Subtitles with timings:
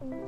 [0.00, 0.27] you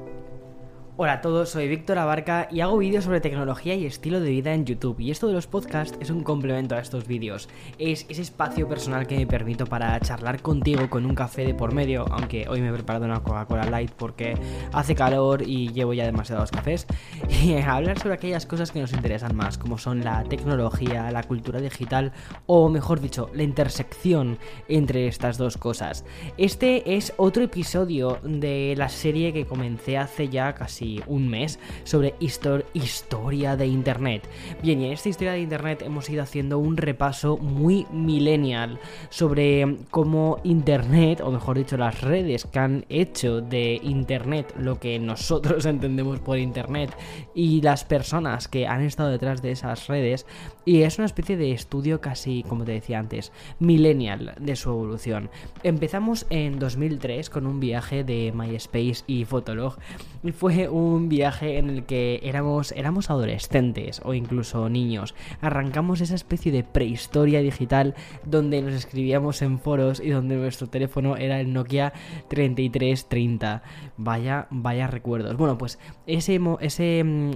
[1.03, 4.53] Hola a todos, soy Víctor Abarca y hago vídeos sobre tecnología y estilo de vida
[4.53, 5.01] en YouTube.
[5.01, 7.49] Y esto de los podcasts es un complemento a estos vídeos.
[7.79, 11.73] Es ese espacio personal que me permito para charlar contigo con un café de por
[11.73, 14.35] medio, aunque hoy me he preparado una Coca-Cola Light porque
[14.75, 16.87] hace calor y llevo ya demasiados cafés.
[17.31, 21.63] Y hablar sobre aquellas cosas que nos interesan más, como son la tecnología, la cultura
[21.63, 22.13] digital
[22.45, 24.39] o, mejor dicho, la intersección
[24.69, 26.05] entre estas dos cosas.
[26.37, 32.15] Este es otro episodio de la serie que comencé hace ya casi un mes sobre
[32.21, 34.29] historia de Internet.
[34.63, 39.77] Bien, y en esta historia de Internet hemos ido haciendo un repaso muy millennial sobre
[39.91, 45.65] cómo Internet, o mejor dicho, las redes que han hecho de Internet lo que nosotros
[45.67, 46.97] entendemos por Internet
[47.35, 50.27] y las personas que han estado detrás de esas redes.
[50.65, 55.31] Y es una especie de estudio casi, como te decía antes, millennial de su evolución.
[55.63, 59.77] Empezamos en 2003 con un viaje de MySpace y Fotolog
[60.23, 65.15] y fue un un viaje en el que éramos, éramos adolescentes o incluso niños.
[65.41, 71.17] Arrancamos esa especie de prehistoria digital donde nos escribíamos en foros y donde nuestro teléfono
[71.17, 71.93] era el Nokia
[72.29, 73.63] 3330.
[73.97, 75.37] Vaya, vaya recuerdos.
[75.37, 77.31] Bueno, pues ese, ese, mm,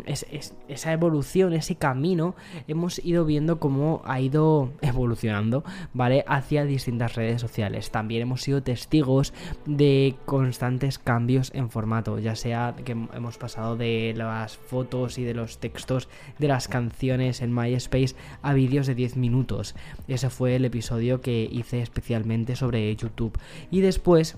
[0.69, 2.35] esa evolución, ese camino,
[2.69, 6.25] hemos ido viendo cómo ha ido evolucionando, ¿vale?
[6.27, 7.91] Hacia distintas redes sociales.
[7.91, 9.33] También hemos sido testigos
[9.67, 12.95] de constantes cambios en formato, ya sea que
[13.25, 16.09] hemos pasado de las fotos y de los textos
[16.39, 19.75] de las canciones en MySpace a vídeos de 10 minutos.
[20.09, 23.39] Ese fue el episodio que hice especialmente sobre YouTube.
[23.71, 24.37] Y después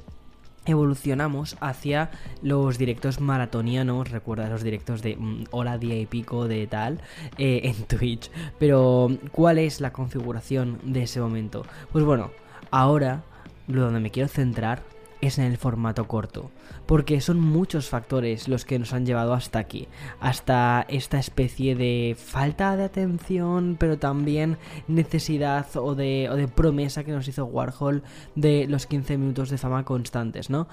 [0.67, 2.11] evolucionamos hacia
[2.43, 7.01] los directos maratonianos, recuerda los directos de mm, hora, día y pico de tal
[7.39, 8.31] eh, en Twitch.
[8.61, 11.67] Pero, ¿cuál es la configuración de ese momento?
[11.91, 12.31] Pues bueno,
[12.71, 13.25] ahora
[13.67, 14.83] lo donde me quiero centrar
[15.21, 16.51] es en el formato corto,
[16.87, 19.89] porque son muchos factores los que nos han llevado hasta aquí,
[20.21, 27.05] hasta esta especie de falta de atención, pero también necesidad o de, o de promesa
[27.05, 28.03] que nos hizo Warhol
[28.35, 30.69] de los 15 minutos de fama constantes, ¿no?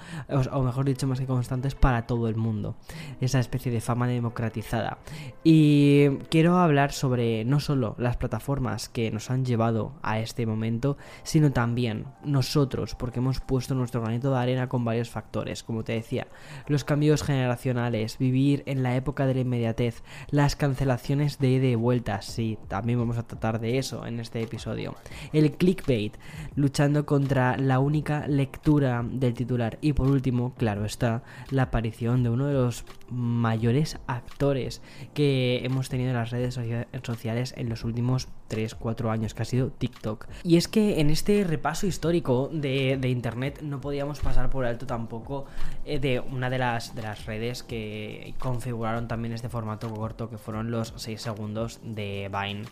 [0.52, 2.76] O, mejor dicho, más que constantes para todo el mundo,
[3.20, 4.98] esa especie de fama democratizada.
[5.42, 10.96] Y quiero hablar sobre no solo las plataformas que nos han llevado a este momento,
[11.22, 16.26] sino también nosotros, porque hemos puesto nuestro granito arena con varios factores, como te decía,
[16.66, 21.74] los cambios generacionales, vivir en la época de la inmediatez, las cancelaciones de ida y
[21.74, 24.94] vuelta, sí, también vamos a tratar de eso en este episodio,
[25.32, 26.16] el clickbait,
[26.56, 32.30] luchando contra la única lectura del titular y por último, claro está, la aparición de
[32.30, 34.82] uno de los mayores actores
[35.12, 36.58] que hemos tenido en las redes
[37.02, 40.26] sociales en los últimos 3-4 años, que ha sido TikTok.
[40.42, 45.46] Y es que en este repaso histórico de, Internet no podíamos pasar por alto tampoco
[45.84, 50.38] eh, de una de las, de las redes que configuraron también este formato corto, que
[50.38, 52.64] fueron los 6 segundos de Vine.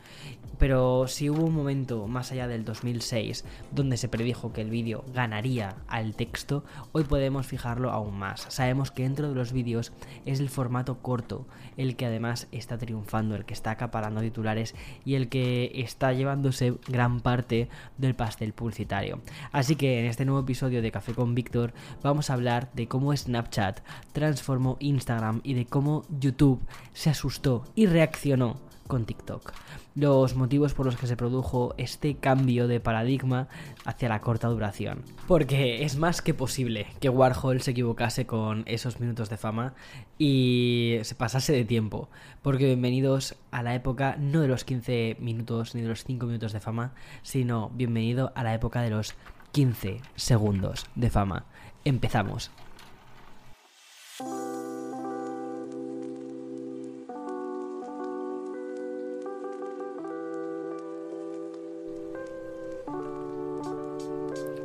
[0.58, 5.04] Pero si hubo un momento más allá del 2006 donde se predijo que el vídeo
[5.12, 8.46] ganaría al texto, hoy podemos fijarlo aún más.
[8.48, 9.92] Sabemos que dentro de los vídeos
[10.26, 11.46] es el formato corto
[11.76, 14.74] el que además está triunfando, el que está acaparando titulares
[15.04, 17.68] y el que está llevándose gran parte
[17.98, 19.20] del pastel publicitario.
[19.52, 21.72] Así que en este nuevo episodio de Café con Víctor
[22.02, 23.80] vamos a hablar de cómo Snapchat
[24.12, 26.60] transformó Instagram y de cómo YouTube
[26.92, 29.54] se asustó y reaccionó con TikTok.
[29.94, 33.48] Los motivos por los que se produjo este cambio de paradigma
[33.86, 35.02] hacia la corta duración.
[35.26, 39.72] Porque es más que posible que Warhol se equivocase con esos minutos de fama
[40.18, 42.10] y se pasase de tiempo.
[42.42, 46.52] Porque bienvenidos a la época no de los 15 minutos ni de los 5 minutos
[46.52, 46.92] de fama,
[47.22, 49.14] sino bienvenido a la época de los
[49.52, 51.46] 15 segundos de fama.
[51.86, 52.50] Empezamos.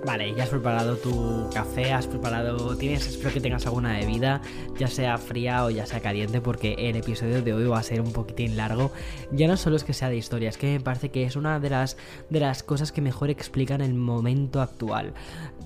[0.07, 4.41] Vale, ya has preparado tu café, has preparado, tienes, espero que tengas alguna bebida,
[4.79, 7.99] ya sea fría o ya sea caliente, porque el episodio de hoy va a ser
[7.99, 8.93] un poquitín largo.
[9.33, 11.59] Ya no solo es que sea de historia, es que me parece que es una
[11.59, 11.97] de las,
[12.29, 15.13] de las cosas que mejor explican el momento actual.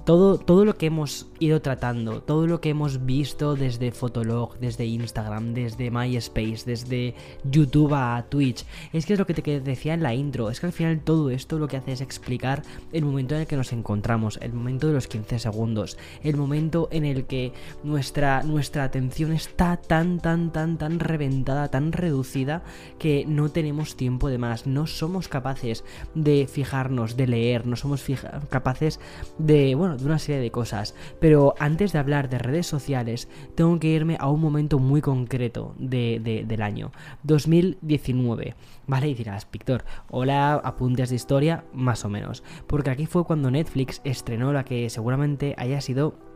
[0.06, 4.86] Todo, todo lo que hemos ido tratando, todo lo que hemos visto desde Fotolog, desde
[4.86, 10.04] Instagram, desde MySpace, desde YouTube a Twitch, es que es lo que te decía en
[10.04, 13.36] la intro, es que al final todo esto lo que hace es explicar el momento
[13.36, 17.26] en el que nos encontramos el momento de los 15 segundos, el momento en el
[17.26, 17.54] que
[17.84, 22.64] nuestra, nuestra atención está tan, tan, tan, tan reventada, tan reducida,
[23.00, 25.84] que no tenemos tiempo de más, no somos capaces
[26.14, 28.04] de fijarnos, de leer, no somos
[28.50, 29.00] capaces
[29.38, 30.96] de, bueno, de una serie de cosas.
[31.20, 35.76] Pero antes de hablar de redes sociales, tengo que irme a un momento muy concreto
[35.78, 36.92] del año,
[37.24, 38.56] 2019.
[38.88, 42.44] Vale, y dirás, Víctor, hola, apuntes de historia, más o menos.
[42.68, 46.31] Porque aquí fue cuando Netflix estrenó la que seguramente haya sido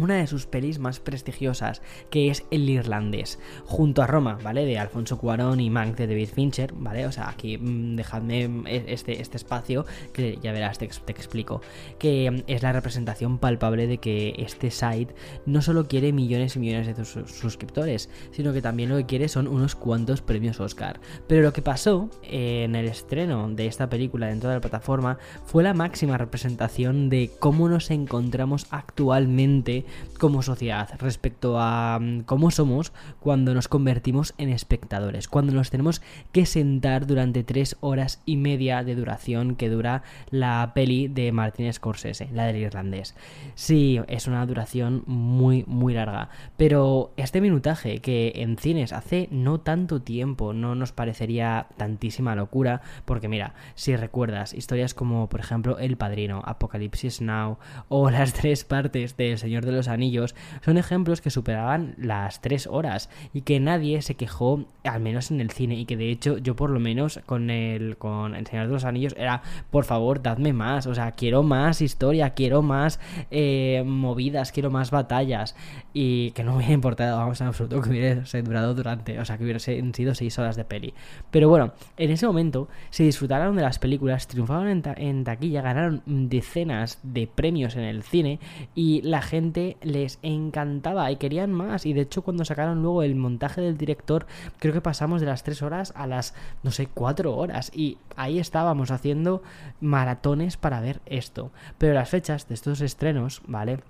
[0.00, 4.64] una de sus pelis más prestigiosas, que es El Irlandés, junto a Roma, ¿vale?
[4.64, 7.06] De Alfonso Cuarón y Mank de David Fincher, ¿vale?
[7.06, 11.60] O sea, aquí mm, dejadme este, este espacio que ya verás, te, explico,
[11.98, 15.14] que mm, es la representación palpable de que este site
[15.46, 19.48] no solo quiere millones y millones de suscriptores, sino que también lo que quiere son
[19.48, 21.00] unos cuantos premios Oscar.
[21.26, 25.62] Pero lo que pasó en el estreno de esta película dentro de la plataforma fue
[25.62, 29.84] la máxima representación de cómo nos encontramos actualmente
[30.18, 36.02] como sociedad respecto a mm, cómo somos cuando nos convertimos en espectadores, cuando nos tenemos
[36.32, 41.72] que sentar durante tres horas y media de duración que dura la peli de Martin
[41.72, 43.14] Scorsese, la del irlandés.
[43.54, 49.60] Sí, es una duración muy, muy larga, pero este minutaje que en cines hace no
[49.60, 55.78] tanto tiempo no nos parecería tantísima locura, porque mira, si recuerdas historias como por ejemplo
[55.78, 57.58] El Padrino, Apocalipsis Now
[57.88, 60.34] o las tres partes de El Señor de los Anillos
[60.64, 65.40] son ejemplos que superaban las tres horas y que nadie se quejó, al menos en
[65.40, 68.66] el cine, y que de hecho yo por lo menos con el, con el Señor
[68.66, 73.00] de los Anillos era, por favor, dadme más, o sea, quiero más historia, quiero más
[73.30, 75.56] eh, movidas, quiero más batallas
[75.92, 79.38] y que no me hubiera importado, vamos, en absoluto que hubiese durado durante, o sea,
[79.38, 80.94] que hubiesen sido seis horas de peli.
[81.30, 86.98] Pero bueno, en ese momento se disfrutaron de las películas, triunfaron en taquilla, ganaron decenas
[87.02, 88.38] de premios en el cine
[88.74, 91.86] y la gente les encantaba y querían más.
[91.86, 94.26] Y de hecho, cuando sacaron luego el montaje del director,
[94.58, 97.70] creo que pasamos de las 3 horas a las, no sé, 4 horas.
[97.74, 99.42] Y ahí estábamos haciendo
[99.80, 101.50] maratones para ver esto.
[101.78, 103.80] Pero las fechas de estos estrenos, ¿vale?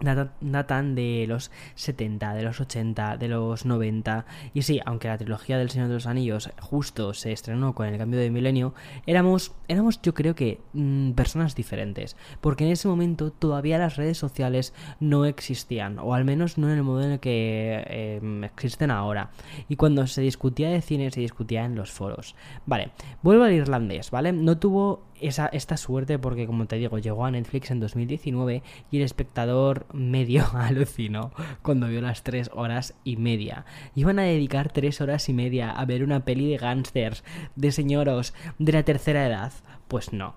[0.00, 4.26] Datan de los 70, de los 80, de los 90.
[4.52, 7.98] Y sí, aunque la trilogía del Señor de los Anillos justo se estrenó con el
[7.98, 8.74] cambio de milenio,
[9.06, 12.16] éramos, éramos yo creo que mm, personas diferentes.
[12.40, 16.76] Porque en ese momento todavía las redes sociales no existían, o al menos no en
[16.76, 19.30] el modo en el que em, existen ahora.
[19.68, 22.34] Y cuando se discutía de cine se discutía en los foros.
[22.66, 22.90] Vale,
[23.22, 24.32] vuelvo al irlandés, ¿vale?
[24.32, 28.96] No tuvo esa, esta suerte porque, como te digo, llegó a Netflix en 2019 y
[28.96, 31.32] el espectador medio alucinó
[31.62, 33.64] cuando vio las 3 horas y media.
[33.94, 37.24] Iban a dedicar 3 horas y media a ver una peli de gángsters,
[37.56, 39.52] de señoros, de la tercera edad.
[39.88, 40.34] Pues no.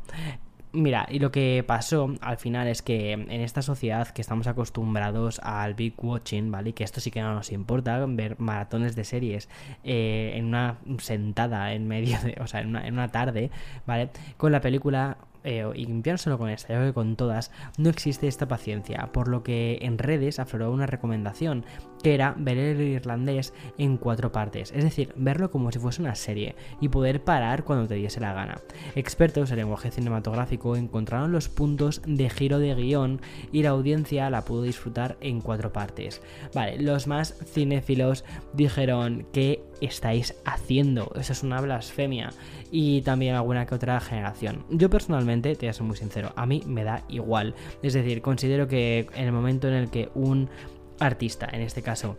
[0.77, 5.39] Mira, y lo que pasó al final es que en esta sociedad que estamos acostumbrados
[5.39, 6.69] al big watching, ¿vale?
[6.69, 9.49] Y que esto sí que no nos importa, ver maratones de series
[9.83, 13.49] eh, en una sentada en medio de, o sea, en una, en una tarde,
[13.87, 14.11] ¿vale?
[14.37, 17.89] Con la película eh, y no solo con esta, yo creo que con todas, no
[17.89, 21.65] existe esta paciencia, por lo que en redes afloró una recomendación,
[22.03, 26.15] que era ver el irlandés en cuatro partes, es decir, verlo como si fuese una
[26.15, 28.61] serie y poder parar cuando te diese la gana.
[28.95, 33.21] Expertos en lenguaje cinematográfico encontraron los puntos de giro de guion
[33.51, 36.21] y la audiencia la pudo disfrutar en cuatro partes.
[36.53, 38.23] Vale, los más cinéfilos
[38.53, 41.11] dijeron que estáis haciendo?
[41.15, 42.31] Eso es una blasfemia.
[42.71, 44.65] Y también alguna que otra generación.
[44.69, 47.55] Yo personalmente, te voy a ser muy sincero, a mí me da igual.
[47.81, 50.49] Es decir, considero que en el momento en el que un
[50.99, 52.17] artista, en este caso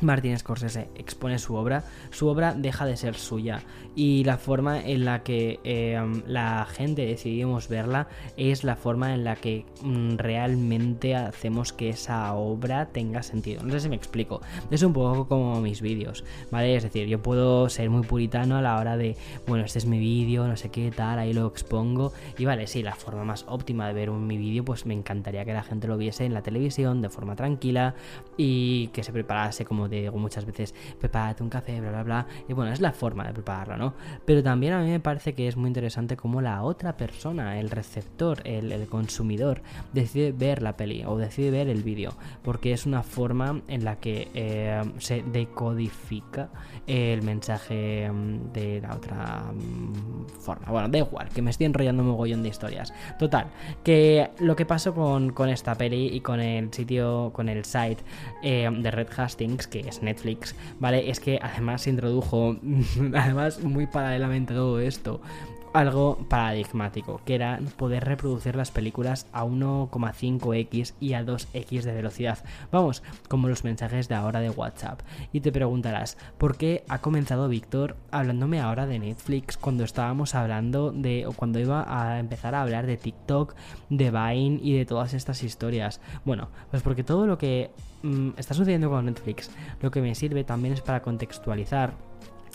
[0.00, 3.62] Martin Scorsese expone su obra, su obra deja de ser suya
[3.98, 9.24] y la forma en la que em, la gente decidimos verla es la forma en
[9.24, 13.64] la que mm, realmente hacemos que esa obra tenga sentido.
[13.64, 14.40] No sé si me explico.
[14.70, 16.76] Es un poco como mis vídeos, ¿vale?
[16.76, 19.16] Es decir, yo puedo ser muy puritano a la hora de,
[19.48, 22.84] bueno, este es mi vídeo, no sé qué tal, ahí lo expongo y vale, sí,
[22.84, 25.96] la forma más óptima de ver mi vídeo, pues me encantaría que la gente lo
[25.96, 27.96] viese en la televisión de forma tranquila
[28.36, 32.26] y que se preparase como digo muchas veces, prepárate un café, bla, bla, bla.
[32.48, 33.87] Y bueno, es la forma de prepararlo, ¿no?
[34.24, 37.70] Pero también a mí me parece que es muy interesante cómo la otra persona, el
[37.70, 42.14] receptor, el, consumidor, decide ver la peli o decide ver el vídeo.
[42.42, 46.50] Porque es una forma en la que eh, se decodifica
[46.86, 50.70] el mensaje mm, de la otra mm, forma.
[50.70, 52.92] Bueno, da igual, que me estoy enrollando un mogollón de historias.
[53.18, 53.46] Total,
[53.84, 57.98] que lo que pasó con, esta peli y con el sitio, con el site
[58.42, 61.10] eh, de Red Hastings, que es Netflix, ¿vale?
[61.10, 62.56] Es que además se introdujo,
[63.14, 65.20] además muy paralelamente a todo esto,
[65.72, 72.38] algo paradigmático, que era poder reproducir las películas a 1,5x y a 2x de velocidad.
[72.70, 75.00] Vamos, como los mensajes de ahora de WhatsApp.
[75.32, 80.92] Y te preguntarás, ¿por qué ha comenzado Víctor hablándome ahora de Netflix cuando estábamos hablando
[80.92, 83.54] de, o cuando iba a empezar a hablar de TikTok,
[83.90, 86.00] de Vine y de todas estas historias?
[86.24, 87.70] Bueno, pues porque todo lo que
[88.02, 92.07] mm, está sucediendo con Netflix, lo que me sirve también es para contextualizar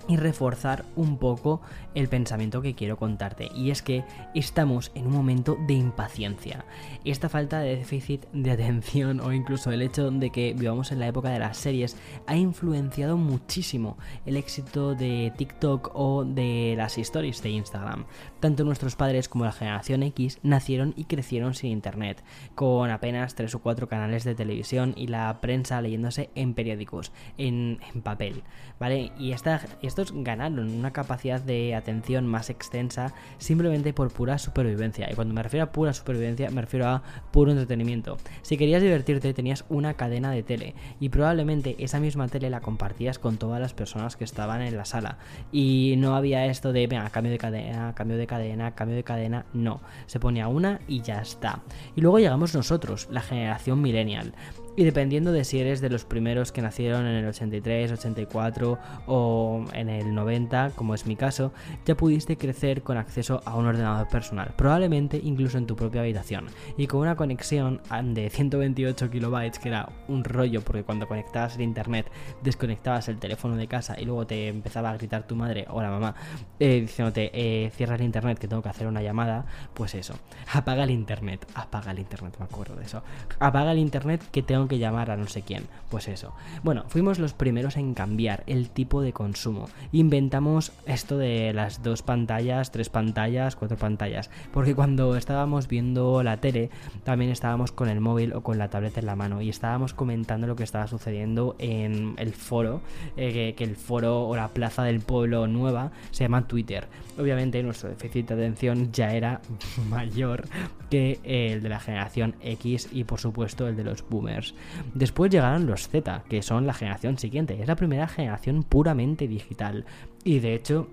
[0.07, 1.61] y reforzar un poco
[1.95, 3.49] el pensamiento que quiero contarte.
[3.55, 6.65] Y es que estamos en un momento de impaciencia.
[7.05, 11.07] Esta falta de déficit de atención o incluso el hecho de que vivamos en la
[11.07, 17.41] época de las series ha influenciado muchísimo el éxito de TikTok o de las stories
[17.41, 18.05] de Instagram.
[18.43, 22.21] Tanto nuestros padres como la generación X nacieron y crecieron sin internet,
[22.55, 27.79] con apenas tres o cuatro canales de televisión y la prensa leyéndose en periódicos, en,
[28.03, 28.43] papel.
[28.81, 29.13] ¿Vale?
[29.17, 35.09] Y esta estos ganaron una capacidad de atención más extensa simplemente por pura supervivencia.
[35.09, 38.17] Y cuando me refiero a pura supervivencia, me refiero a puro entretenimiento.
[38.41, 43.19] Si querías divertirte, tenías una cadena de tele y probablemente esa misma tele la compartías
[43.19, 45.17] con todas las personas que estaban en la sala.
[45.53, 48.32] Y no había esto de, venga, cambio de cadena, cambio de cadena,
[48.75, 49.45] cambio de cadena.
[49.53, 51.61] No, se ponía una y ya está.
[51.95, 54.33] Y luego llegamos nosotros, la generación millennial.
[54.75, 59.65] Y dependiendo de si eres de los primeros que nacieron en el 83, 84 o
[59.71, 61.53] en el 90, como es mi caso,
[61.85, 66.47] ya pudiste crecer con acceso a un ordenador personal, probablemente incluso en tu propia habitación,
[66.75, 71.61] y con una conexión de 128 kilobytes, que era un rollo, porque cuando conectabas el
[71.61, 72.09] internet
[72.41, 75.89] desconectabas el teléfono de casa y luego te empezaba a gritar tu madre o la
[75.91, 76.15] mamá
[76.59, 80.15] eh, diciéndote eh, cierra el internet que tengo que hacer una llamada, pues eso,
[80.51, 83.03] apaga el internet, apaga el internet, me acuerdo de eso,
[83.39, 85.65] apaga el internet que tengo que llamar a no sé quién.
[85.89, 86.33] Pues eso.
[86.63, 89.69] Bueno, fuimos los primeros en cambiar el tipo de consumo.
[89.91, 94.29] Inventamos esto de las dos pantallas, tres pantallas, cuatro pantallas.
[94.51, 96.69] Porque cuando estábamos viendo la tele,
[97.03, 100.47] también estábamos con el móvil o con la tableta en la mano y estábamos comentando
[100.47, 102.81] lo que estaba sucediendo en el foro,
[103.17, 106.87] eh, que, el foro o la plaza del pueblo nueva se llama Twitter.
[107.17, 109.41] Obviamente nuestro déficit de atención ya era
[109.89, 110.45] mayor
[110.89, 114.52] que el de la generación X y por supuesto el de los boomers.
[114.93, 117.61] Después llegaron los Z, que son la generación siguiente.
[117.61, 119.85] Es la primera generación puramente digital.
[120.23, 120.89] Y de hecho,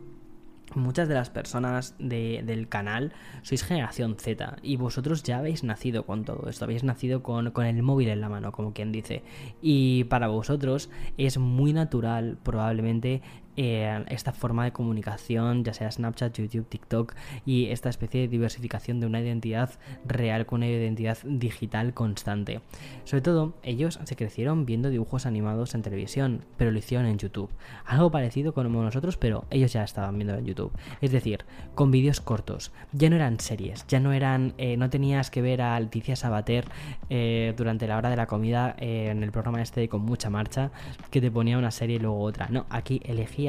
[0.75, 3.12] muchas de las personas del canal
[3.43, 7.67] sois generación Z y vosotros ya habéis nacido con todo esto, habéis nacido con, con,
[7.67, 9.23] el móvil en la mano, como quien dice.
[9.62, 13.23] Y para vosotros es muy natural probablemente
[13.57, 17.14] eh, esta forma de comunicación, ya sea Snapchat, YouTube, TikTok,
[17.45, 19.71] y esta especie de diversificación de una identidad
[20.04, 22.61] real con una identidad digital constante.
[23.04, 27.50] Sobre todo, ellos se crecieron viendo dibujos animados en televisión, pero lo hicieron en YouTube.
[27.85, 30.73] Algo parecido como nosotros, pero ellos ya estaban viendo en YouTube.
[31.00, 32.73] Es decir, con vídeos cortos.
[32.92, 34.54] Ya no eran series, ya no eran.
[34.59, 36.66] Eh, no tenías que ver a Leticia Sabater
[37.09, 40.71] eh, durante la hora de la comida en el programa este Con Mucha Marcha,
[41.11, 42.49] que te ponía una serie y luego otra.
[42.50, 43.39] No, aquí elegí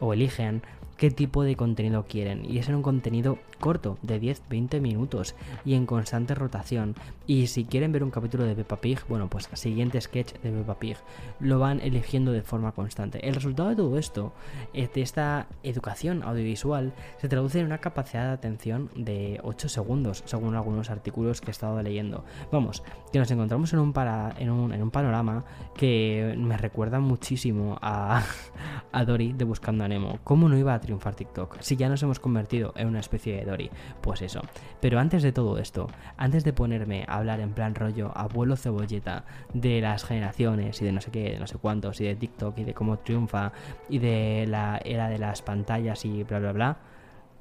[0.00, 0.62] o eligen
[0.96, 2.44] qué tipo de contenido quieren.
[2.44, 5.34] Y es en un contenido corto, de 10-20 minutos
[5.64, 6.94] y en constante rotación.
[7.26, 10.78] Y si quieren ver un capítulo de Peppa Pig, bueno, pues siguiente sketch de Peppa
[10.78, 10.96] Pig.
[11.40, 13.26] Lo van eligiendo de forma constante.
[13.26, 14.32] El resultado de todo esto,
[14.74, 20.22] eh, de esta educación audiovisual, se traduce en una capacidad de atención de 8 segundos,
[20.26, 22.24] según algunos artículos que he estado leyendo.
[22.52, 25.44] Vamos, que nos encontramos en un, para, en un, en un panorama
[25.76, 28.22] que me recuerda muchísimo a,
[28.92, 30.18] a Dory de Buscando a Nemo.
[30.24, 31.58] ¿Cómo no iba a triunfar TikTok?
[31.60, 33.70] Si ya nos hemos convertido en una especie de Dory.
[34.00, 34.40] Pues eso.
[34.80, 39.24] Pero antes de todo esto, antes de ponerme a hablar en plan rollo abuelo cebolleta
[39.52, 42.58] de las generaciones y de no sé qué, de no sé cuántos, y de TikTok
[42.58, 43.52] y de cómo triunfa
[43.88, 46.76] y de la era de las pantallas y bla bla bla,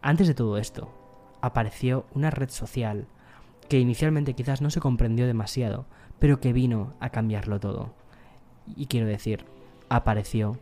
[0.01, 0.89] antes de todo esto,
[1.41, 3.07] apareció una red social
[3.69, 5.85] que inicialmente quizás no se comprendió demasiado,
[6.19, 7.93] pero que vino a cambiarlo todo.
[8.75, 9.45] Y quiero decir,
[9.89, 10.57] apareció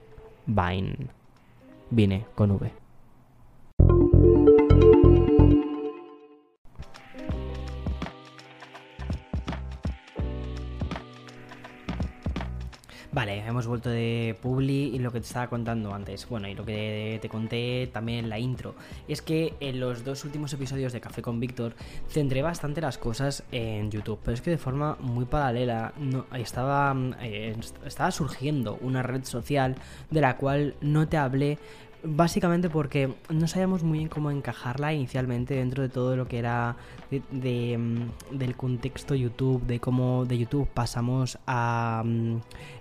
[0.45, 1.07] Vine.
[1.93, 2.71] Vine con V.
[13.13, 16.65] Vale, hemos vuelto de Publi y lo que te estaba contando antes, bueno, y lo
[16.65, 18.73] que te conté también en la intro,
[19.07, 21.75] es que en los dos últimos episodios de Café con Víctor
[22.09, 25.93] centré bastante las cosas en YouTube, pero es que de forma muy paralela
[26.33, 29.75] estaba, eh, estaba surgiendo una red social
[30.09, 31.59] de la cual no te hablé
[32.05, 36.75] Básicamente porque no sabíamos muy bien cómo encajarla inicialmente dentro de todo lo que era
[37.09, 42.35] mm, del contexto YouTube, de cómo de YouTube pasamos a mm,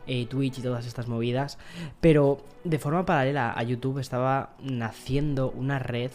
[0.08, 1.56] eh, Twitch y todas estas movidas.
[2.00, 6.10] Pero de forma paralela a YouTube estaba naciendo una red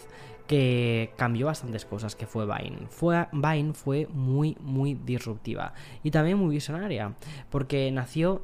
[0.46, 2.88] que cambió bastantes cosas, que fue Vine.
[2.90, 5.72] Fue, Vine fue muy, muy disruptiva
[6.02, 7.14] y también muy visionaria,
[7.48, 8.42] porque nació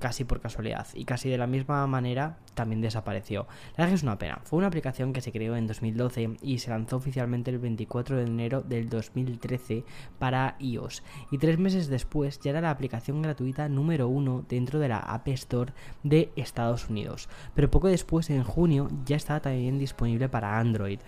[0.00, 3.46] casi por casualidad y casi de la misma manera también desapareció.
[3.76, 4.40] La verdad que es una pena.
[4.44, 8.24] Fue una aplicación que se creó en 2012 y se lanzó oficialmente el 24 de
[8.24, 9.84] enero del 2013
[10.18, 11.02] para iOS.
[11.30, 15.28] Y tres meses después ya era la aplicación gratuita número uno dentro de la App
[15.28, 17.28] Store de Estados Unidos.
[17.54, 21.00] Pero poco después, en junio, ya estaba también disponible para Android.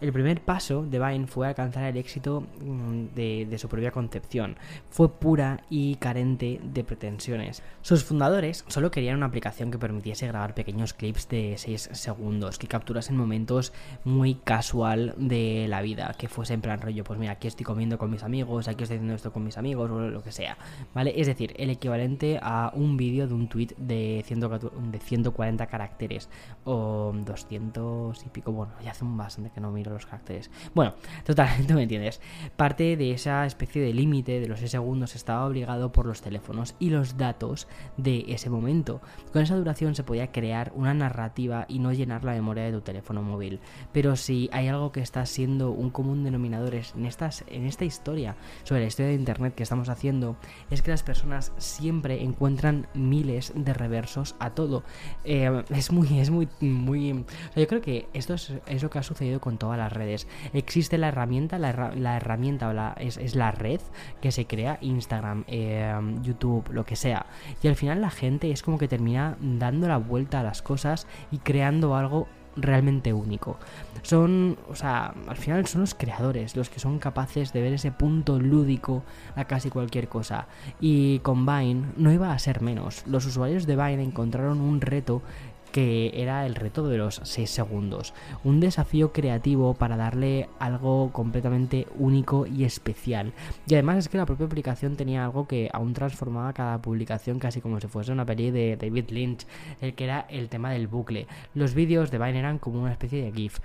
[0.00, 4.56] El primer paso de Vine fue alcanzar el éxito mm, de, su propia concepción.
[4.90, 7.64] Fue pura y carente de pretensiones.
[7.82, 12.68] Sus fundadores solo querían una aplicación que permitiese grabar pequeños clips de 6 segundos, que
[12.68, 13.72] capturasen momentos
[14.04, 17.98] muy casual de la vida, que fuese en plan rollo, pues mira, aquí estoy comiendo
[17.98, 20.56] con mis amigos, aquí estoy haciendo esto con mis amigos, o lo que sea,
[20.94, 21.12] ¿vale?
[21.16, 26.28] Es decir, el equivalente a un vídeo de un tweet de, de 140 caracteres,
[26.62, 30.50] o 200 y pico, bueno, ya hace un bastante que no miro los caracteres.
[30.74, 32.20] Bueno, totalmente me entiendes.
[32.56, 36.74] Parte de esa especie de límite de los 6 segundos estaba obligado por los teléfonos
[36.78, 39.00] y los datos de ese momento.
[39.32, 42.80] Con esa duración se podía crear una narrativa y no llenar la memoria de tu
[42.80, 43.60] teléfono móvil.
[43.92, 48.36] Pero si hay algo que está siendo un común denominador en, estas, en esta historia
[48.64, 50.36] sobre la historia de Internet que estamos haciendo,
[50.70, 54.82] es que las personas siempre encuentran miles de reversos a todo.
[55.24, 57.24] Eh, es muy, es muy, muy...
[57.56, 60.26] yo creo que esto es, es lo que ha sucedido con todas las redes.
[60.52, 63.80] Existe la herramienta, la, herramienta o la, es, la red
[64.20, 67.26] que se crea, Instagram, eh, YouTube, lo que sea.
[67.62, 71.06] Y al final la gente es como que termina dando la vuelta a las cosas
[71.30, 72.28] y creando algo
[72.60, 73.58] realmente único.
[74.02, 77.92] Son, o sea, al final son los creadores los que son capaces de ver ese
[77.92, 79.02] punto lúdico
[79.36, 80.46] a casi cualquier cosa.
[80.80, 83.06] Y con Vine no iba a ser menos.
[83.06, 85.22] Los usuarios de Vine encontraron un reto
[85.72, 88.14] que era el reto de los 6 segundos.
[88.44, 93.32] Un desafío creativo para darle algo completamente único y especial.
[93.66, 97.60] Y además es que la propia aplicación tenía algo que aún transformaba cada publicación casi
[97.60, 99.46] como si fuese una peli de David Lynch,
[99.80, 101.26] el que era el tema del bucle.
[101.54, 103.58] Los vídeos de Vine eran como una especie de GIF.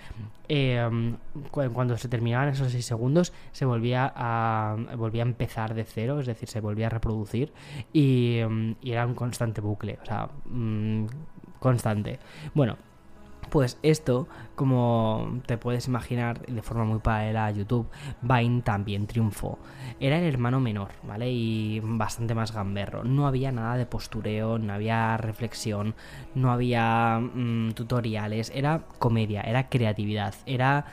[0.50, 1.16] Em,
[1.52, 6.28] cuando se terminaban esos 6 segundos se volvía a, volvía a empezar de cero, es
[6.28, 7.54] decir, se volvía a reproducir
[7.94, 10.00] y, em, era un constante bucle.
[10.02, 11.06] O sea, mm,
[11.64, 12.20] constante.
[12.54, 12.76] Bueno,
[13.50, 17.88] pues esto, como te puedes imaginar de forma muy paralela a YouTube,
[18.22, 19.60] Vine también triunfó.
[20.00, 21.32] Era el hermano menor, ¿vale?
[21.32, 23.06] Y bastante más gamberro.
[23.06, 25.96] No había nada de postureo, no había reflexión,
[26.36, 28.52] no había mm, tutoriales.
[28.54, 30.86] Era comedia, era creatividad, era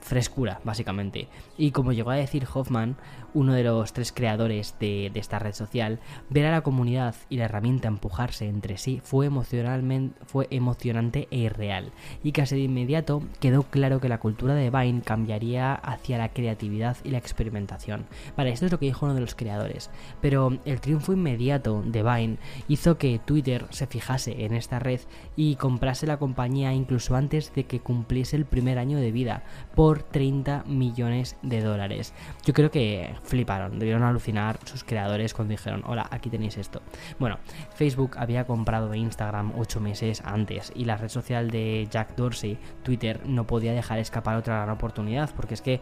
[0.00, 1.28] frescura, básicamente.
[1.56, 2.96] Y como llegó a decir Hoffman,
[3.34, 7.44] uno de los tres creadores de, esta red social, ver a la comunidad y la
[7.44, 11.92] herramienta empujarse entre sí fue, emocionalmente, fue emocionante e irreal.
[12.22, 16.96] Y casi de inmediato quedó claro que la cultura de Vine cambiaría hacia la creatividad
[17.04, 18.06] y la experimentación.
[18.36, 19.90] Vale, esto es lo que dijo uno de los creadores.
[20.20, 25.00] Pero el triunfo inmediato de Vine hizo que Twitter se fijase en esta red
[25.36, 29.42] y comprase la compañía incluso antes de que cumpliese el primer año de vida,
[29.74, 32.12] por 30 millones de dólares.
[32.44, 36.82] Yo creo que fliparon, debieron alucinar sus creadores cuando dijeron, hola, aquí tenéis esto.
[37.18, 37.38] Bueno,
[37.74, 43.20] Facebook había comprado Instagram 8 meses antes y la red social de Jack Dorsey, Twitter,
[43.26, 45.80] no podía dejar escapar otra gran oportunidad porque es que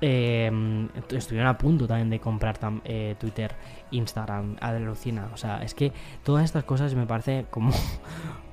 [0.00, 0.50] eh,
[1.10, 3.54] estuvieron a punto también de comprar eh, Twitter,
[3.90, 5.28] Instagram, alucina.
[5.32, 7.72] O sea, es que todas estas cosas me parece como,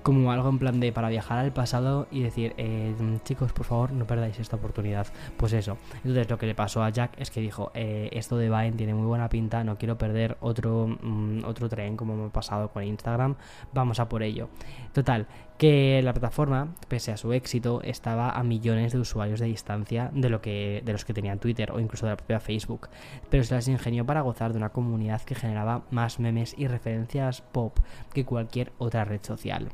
[0.05, 3.91] como algo en plan de para viajar al pasado y decir, eh, chicos, por favor,
[3.91, 5.07] no perdáis esta oportunidad.
[5.35, 5.79] Pues eso.
[5.95, 8.93] Entonces lo que le pasó a Jack es que dijo, eh, esto de Vine tiene
[8.93, 12.83] muy buena pinta, no quiero perder otro, mm, otro tren como me ha pasado con
[12.83, 13.33] Instagram,
[13.73, 14.47] vamos a por ello.
[14.93, 15.25] Total,
[15.57, 20.29] que la plataforma, pese a su éxito, estaba a millones de usuarios de distancia de,
[20.29, 22.89] lo que, de los que tenían Twitter o incluso de la propia Facebook,
[23.31, 27.41] pero se las ingenió para gozar de una comunidad que generaba más memes y referencias
[27.41, 27.79] pop
[28.13, 29.71] que cualquier otra red social.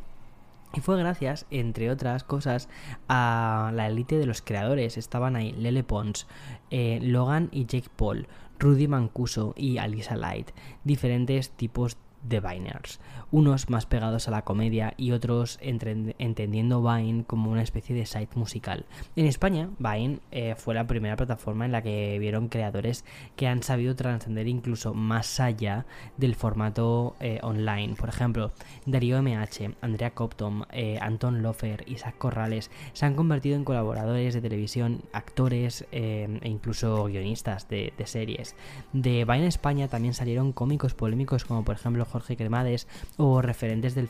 [0.73, 2.69] Y fue gracias, entre otras cosas,
[3.09, 4.97] a la élite de los creadores.
[4.97, 6.27] Estaban ahí Lele Pons,
[6.69, 10.51] eh, Logan y Jake Paul, Rudy Mancuso y Alisa Light,
[10.83, 12.99] diferentes tipos de Viners,
[13.31, 18.37] unos más pegados a la comedia y otros entendiendo Vine como una especie de site
[18.37, 18.85] musical.
[19.15, 23.05] En España, Vine eh, fue la primera plataforma en la que vieron creadores
[23.35, 25.85] que han sabido trascender incluso más allá
[26.17, 27.95] del formato eh, online.
[27.95, 28.51] Por ejemplo,
[28.85, 34.41] Darío MH, Andrea Copton, eh, Anton Lofer, Isaac Corrales se han convertido en colaboradores de
[34.41, 38.55] televisión, actores e incluso guionistas de, series.
[38.93, 44.09] De Vine España también salieron cómicos polémicos como por ejemplo Jorge Cremades o referentes del,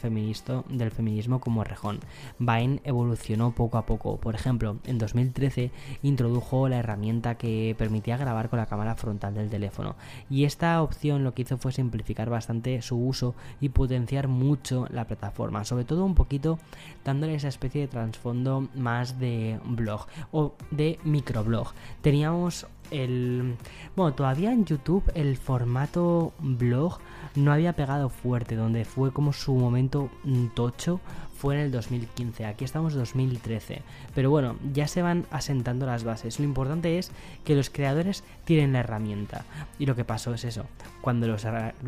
[0.69, 1.99] del feminismo como Rejón.
[2.39, 4.17] Vine evolucionó poco a poco.
[4.17, 5.71] Por ejemplo, en 2013
[6.03, 9.95] introdujo la herramienta que permitía grabar con la cámara frontal del teléfono.
[10.29, 15.05] Y esta opción lo que hizo fue simplificar bastante su uso y potenciar mucho la
[15.05, 15.63] plataforma.
[15.65, 16.59] Sobre todo un poquito
[17.05, 21.73] dándole esa especie de trasfondo más de blog o de microblog.
[22.01, 23.55] Teníamos el...
[23.95, 26.99] Bueno, todavía en YouTube el formato blog
[27.35, 30.09] no había pegado fuerte, donde fue como su momento
[30.53, 30.99] tocho
[31.41, 33.81] fue en el 2015, aquí estamos en 2013.
[34.13, 36.37] Pero bueno, ya se van asentando las bases.
[36.37, 37.11] Lo importante es
[37.43, 39.43] que los creadores tienen la herramienta.
[39.79, 40.67] Y lo que pasó es eso.
[41.01, 41.43] Cuando los,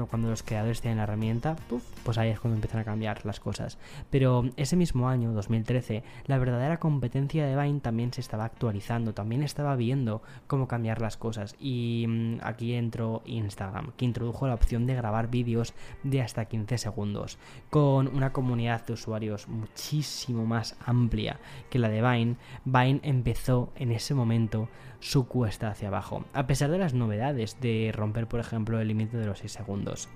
[0.09, 1.55] cuando los creadores tienen la herramienta,
[2.03, 3.77] pues ahí es cuando empiezan a cambiar las cosas.
[4.09, 9.43] Pero ese mismo año, 2013, la verdadera competencia de Vine también se estaba actualizando, también
[9.43, 11.55] estaba viendo cómo cambiar las cosas.
[11.59, 16.79] Y mm, aquí entró Instagram, que introdujo la opción de grabar vídeos de hasta 15
[16.79, 17.37] segundos,
[17.69, 23.91] con una comunidad de usuarios muchísimo más amplia que la de Vine, Vine empezó en
[23.91, 28.79] ese momento su cuesta hacia abajo, a pesar de las novedades de romper, por ejemplo,
[28.79, 30.09] el límite de los 6 segundos.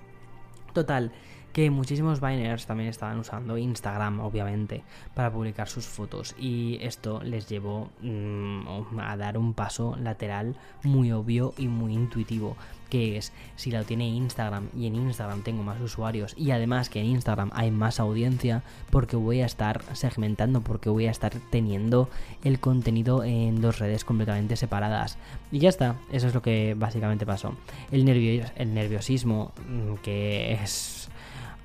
[0.72, 1.12] Total,
[1.52, 4.82] que muchísimos Biners también estaban usando Instagram, obviamente,
[5.14, 11.12] para publicar sus fotos y esto les llevó mm, a dar un paso lateral muy
[11.12, 12.56] obvio y muy intuitivo
[12.88, 17.00] que es si lo tiene Instagram y en Instagram tengo más usuarios y además que
[17.00, 22.08] en Instagram hay más audiencia porque voy a estar segmentando, porque voy a estar teniendo
[22.44, 25.18] el contenido en dos redes completamente separadas.
[25.52, 27.54] Y ya está, eso es lo que básicamente pasó.
[27.90, 30.97] El, el nerviosismo, mm, que es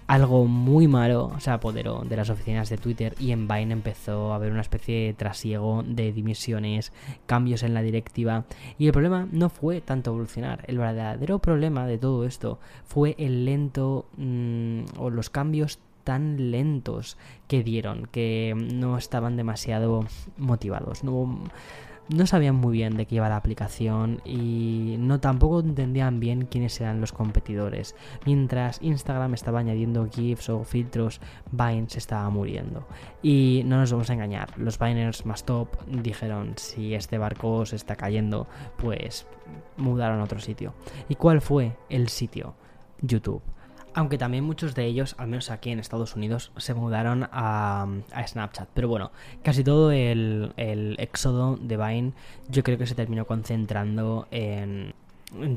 [0.08, 4.36] algo muy malo se apoderó de las oficinas de Twitter y en Vine empezó a
[4.36, 6.92] haber una especie de trasiego de dimisiones,
[7.26, 8.46] cambios en la directiva
[8.78, 13.46] y el problema no fue tanto evolucionar, el verdadero problema de todo esto fue el
[13.46, 20.06] lento mm, o los cambios tan lentos que dieron, que no estaban demasiado
[20.38, 21.40] motivados, no
[22.10, 26.80] no sabían muy bien de qué iba la aplicación y no tampoco entendían bien quiénes
[26.82, 27.96] eran los competidores.
[28.26, 32.88] Mientras Instagram estaba añadiendo GIFs o filtros, Vine se estaba muriendo.
[33.22, 37.76] Y no nos vamos a engañar, los Viners más top dijeron si este barco se
[37.76, 39.26] está cayendo, pues
[39.78, 40.74] mudaron a otro sitio.
[41.10, 42.56] ¿Y cuál fue el sitio?
[43.02, 43.42] YouTube.
[43.96, 47.88] Aunque también muchos de ellos, al menos aquí en Estados Unidos, se mudaron a,
[48.26, 48.70] Snapchat.
[48.74, 49.12] Pero bueno,
[49.44, 52.14] casi todo el, el éxodo de Vine
[52.50, 54.94] yo creo que se terminó concentrando en, en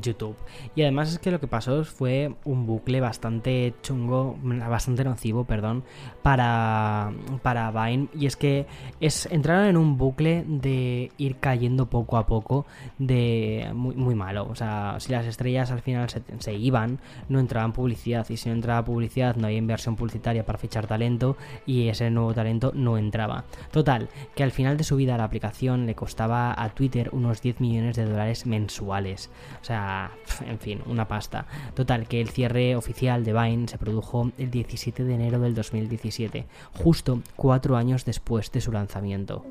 [0.01, 0.35] YouTube.
[0.75, 5.83] Y además es que lo que pasó fue un bucle bastante chungo, bastante nocivo, perdón,
[6.21, 7.11] para,
[7.41, 8.07] para Vine.
[8.13, 8.65] Y es que
[8.99, 12.65] es, entraron en un bucle de ir cayendo poco a poco,
[12.97, 14.47] de muy, muy malo.
[14.49, 18.27] O sea, si las estrellas al final se, se iban, no entraban publicidad.
[18.29, 21.37] Y si no entraba publicidad, no había inversión publicitaria para fichar talento.
[21.65, 23.45] Y ese nuevo talento no entraba.
[23.71, 27.61] Total, que al final de su vida la aplicación le costaba a Twitter unos 10
[27.61, 29.29] millones de dólares mensuales.
[29.67, 30.11] Sea,
[30.45, 31.45] en fin, una pasta.
[31.73, 36.45] Total, que el cierre oficial de Vine se produjo el 17 de enero del 2017,
[36.73, 39.45] justo cuatro años después de su lanzamiento.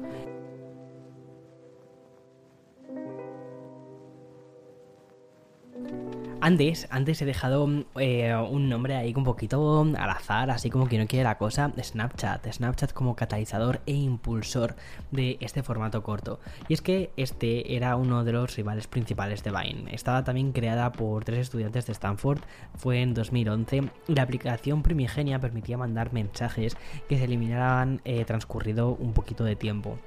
[6.46, 10.96] Antes, antes he dejado eh, un nombre ahí un poquito al azar, así como que
[10.96, 12.52] no quiere la cosa, Snapchat.
[12.52, 14.76] Snapchat como catalizador e impulsor
[15.10, 16.38] de este formato corto.
[16.68, 19.92] Y es que este era uno de los rivales principales de Vine.
[19.92, 22.38] Estaba también creada por tres estudiantes de Stanford,
[22.76, 23.90] fue en 2011.
[24.06, 26.76] La aplicación primigenia permitía mandar mensajes
[27.08, 29.98] que se eliminaran eh, transcurrido un poquito de tiempo.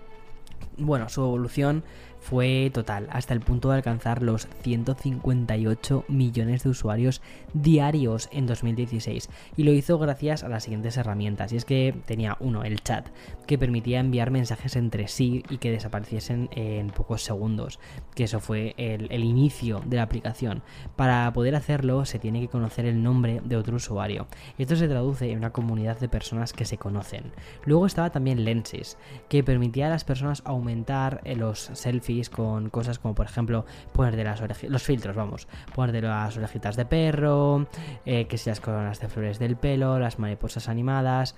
[0.79, 1.83] Bueno, su evolución
[2.19, 7.21] fue total, hasta el punto de alcanzar los 158 millones de usuarios
[7.53, 9.29] diarios en 2016.
[9.57, 11.51] Y lo hizo gracias a las siguientes herramientas.
[11.53, 13.07] Y es que tenía uno, el chat,
[13.47, 17.79] que permitía enviar mensajes entre sí y que desapareciesen en pocos segundos.
[18.15, 20.61] Que eso fue el, inicio de la aplicación.
[20.95, 24.27] Para poder hacerlo se tiene que conocer el nombre de otro usuario.
[24.57, 27.31] Esto se traduce en una comunidad de personas que se conocen.
[27.65, 28.97] Luego estaba también Lenses,
[29.29, 34.15] que permitía a las personas aumentar eh, los selfies con cosas como por ejemplo poner
[34.15, 37.67] de las orejitas, los filtros, vamos, poner de las orejitas de perro,
[38.05, 41.35] eh, que si las coronas de flores del pelo, las mariposas animadas,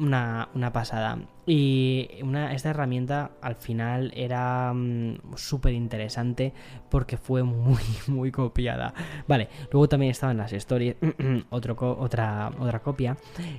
[0.00, 1.18] una, una pasada.
[1.46, 6.52] Y una, esta herramienta al final era mm, súper interesante
[6.90, 8.94] porque fue muy, muy copiada.
[9.26, 10.96] Vale, luego también estaban las stories,
[11.50, 13.16] otro, otra, otra copia.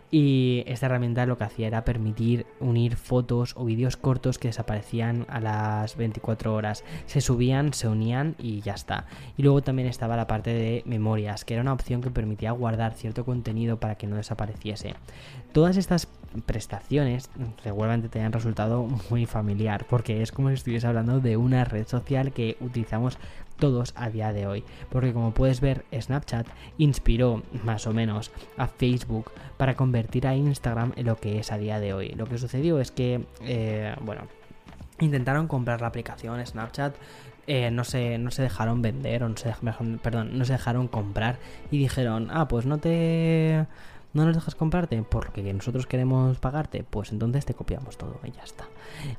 [0.10, 5.26] Y esta herramienta lo que hacía era permitir unir fotos o vídeos cortos que desaparecían
[5.28, 6.84] a las 24 horas.
[7.08, 9.06] Se subían, se unían y ya está.
[9.38, 12.94] Y luego también estaba la parte de memorias, que era una opción que permitía guardar
[12.94, 14.96] cierto contenido para que no desapareciese.
[15.52, 16.08] Todas estas
[16.46, 17.30] prestaciones
[17.62, 21.86] seguramente te hayan resultado muy familiar, porque es como si estuviese hablando de una red
[21.88, 23.18] social que utilizamos
[23.58, 24.64] todos a día de hoy.
[24.90, 30.94] Porque como puedes ver, Snapchat inspiró más o menos a Facebook para convertir a Instagram
[30.96, 32.10] en lo que es a día de hoy.
[32.10, 34.22] Lo que sucedió es que, eh, bueno,
[35.00, 36.96] intentaron comprar la aplicación Snapchat.
[37.48, 39.34] Eh, no, se, no se dejaron vender o
[40.02, 41.40] perdón, no se dejaron comprar
[41.72, 43.66] y dijeron, ah, pues no te
[44.14, 45.04] ¿No nos dejas comprarte?
[45.04, 46.84] Porque nosotros queremos pagarte.
[46.84, 48.68] Pues entonces te copiamos todo y ya está.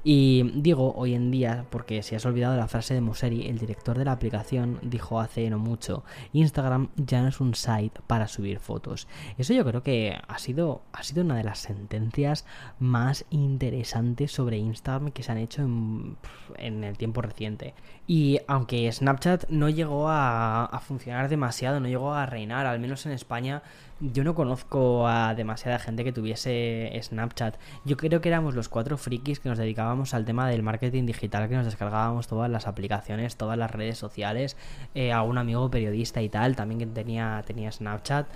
[0.04, 3.98] Y digo hoy en día, porque si has olvidado la frase de Museri, el director
[3.98, 8.58] de la aplicación dijo hace no mucho, Instagram ya no es un site para subir
[8.58, 9.08] fotos.
[9.38, 12.44] Eso yo creo que ha sido, ha sido una de las sentencias
[12.78, 16.16] más interesantes sobre Instagram que se han hecho en,
[16.56, 17.74] en el tiempo reciente.
[18.06, 23.06] Y aunque Snapchat no llegó a, a funcionar demasiado, no llegó a reinar, al menos
[23.06, 23.62] en España,
[24.00, 27.56] yo no conozco a demasiada gente que tuviese Snapchat.
[27.84, 31.46] Yo creo que éramos los cuatro frikis que nos dedicábamos al tema del marketing digital,
[31.46, 34.56] que nos descargábamos todas las aplicaciones, todas las redes sociales,
[34.94, 38.26] eh, a un amigo periodista y tal, también que tenía, tenía Snapchat.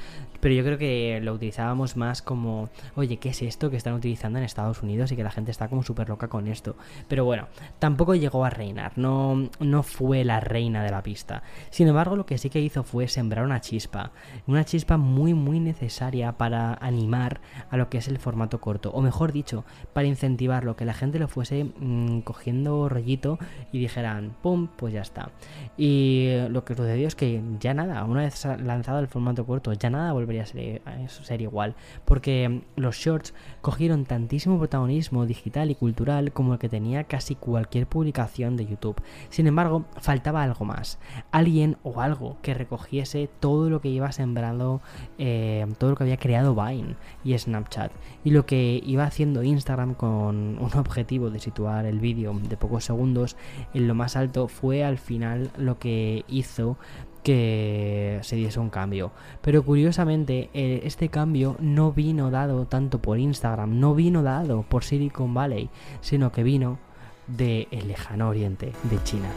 [0.40, 4.38] Pero yo creo que lo utilizábamos más como, oye, ¿qué es esto que están utilizando
[4.38, 6.76] en Estados Unidos y que la gente está como súper loca con esto?
[7.08, 7.48] Pero bueno,
[7.78, 11.42] tampoco llegó a reinar, no, no fue la reina de la pista.
[11.70, 14.12] Sin embargo, lo que sí que hizo fue sembrar una chispa.
[14.46, 19.00] Una chispa muy, muy necesaria para animar a lo que es el formato corto, o
[19.00, 23.38] mejor dicho, para incentivarlo, que la gente lo fuese mm, cogiendo rollito
[23.72, 25.30] y dijeran, ¡pum!, pues ya está.
[25.76, 29.90] Y lo que sucedió es que ya nada, una vez lanzado el formato corto, ya
[29.90, 36.54] nada volvería a ser, igual, porque los shorts cogieron tantísimo protagonismo digital y cultural como
[36.54, 39.00] el que tenía casi cualquier publicación de YouTube.
[39.28, 40.98] Sin embargo, faltaba algo más,
[41.30, 44.80] alguien o algo que recogiese todo lo que iba sembrando
[45.18, 47.92] eh, todo lo que había creado Vine y Snapchat
[48.24, 52.84] y lo que iba haciendo Instagram con un objetivo de situar el vídeo de pocos
[52.84, 53.36] segundos
[53.74, 56.78] en lo más alto fue al final lo que hizo
[57.22, 59.10] que se diese un cambio.
[59.42, 64.84] Pero curiosamente, eh, este cambio no vino dado tanto por Instagram, no vino dado por
[64.84, 65.68] Silicon Valley,
[66.00, 66.78] sino que vino
[67.26, 69.28] del lejano oriente, de China.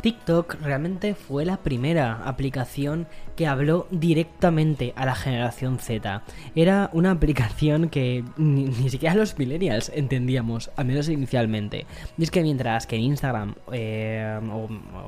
[0.00, 6.22] TikTok realmente fue la primera aplicación que habló directamente a la generación Z.
[6.54, 11.86] Era una aplicación que ni, siquiera los millennials entendíamos, al menos inicialmente.
[12.16, 14.40] Y es que mientras que Instagram, eh,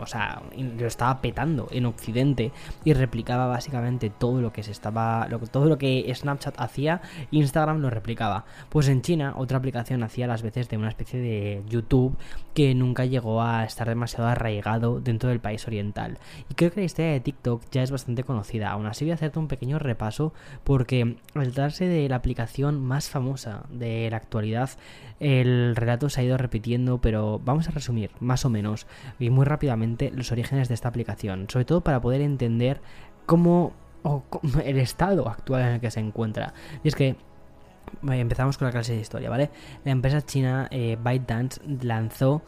[0.01, 2.53] o, sea, lo estaba petando en Occidente
[2.85, 7.01] y replicaba básicamente todo lo que se estaba, todo lo que Snapchat hacía,
[7.31, 8.45] Instagram lo replicaba.
[8.69, 12.17] Pues en China otra aplicación hacía las veces de una especie de YouTube
[12.55, 16.19] que nunca llegó a estar demasiado arraigado dentro del país oriental.
[16.49, 18.71] Y creo que la historia de TikTok ya es bastante conocida.
[18.71, 20.33] Aún así voy a hacerte un pequeño repaso
[20.65, 24.71] porque al tratarse de la aplicación más famosa de la actualidad,
[25.21, 28.87] el relato se ha ido repitiendo, pero vamos a resumir más o menos
[29.19, 32.81] y muy rápidamente los orígenes de esta aplicación, sobre todo para poder entender
[33.27, 34.25] cómo o
[34.65, 36.55] el estado actual en el que se encuentra.
[36.83, 37.17] Y es que
[38.03, 39.51] empezamos con la clase de historia, ¿vale?
[39.85, 42.43] La empresa china eh, ByteDance lanzó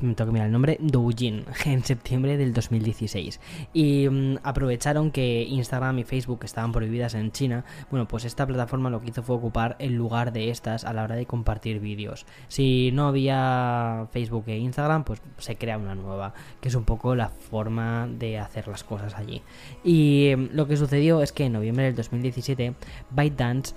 [0.00, 3.40] me tengo que mirar el nombre, Douyin, en septiembre del 2016.
[3.72, 7.64] Y mm, aprovecharon que Instagram y Facebook estaban prohibidas en China.
[7.90, 11.04] Bueno, pues esta plataforma lo que hizo fue ocupar el lugar de estas a la
[11.04, 12.26] hora de compartir vídeos.
[12.48, 17.14] Si no había Facebook e Instagram, pues se crea una nueva, que es un poco
[17.14, 19.42] la forma de hacer las cosas allí.
[19.84, 22.74] Y mm, lo que sucedió es que en noviembre del 2017,
[23.10, 23.74] ByteDance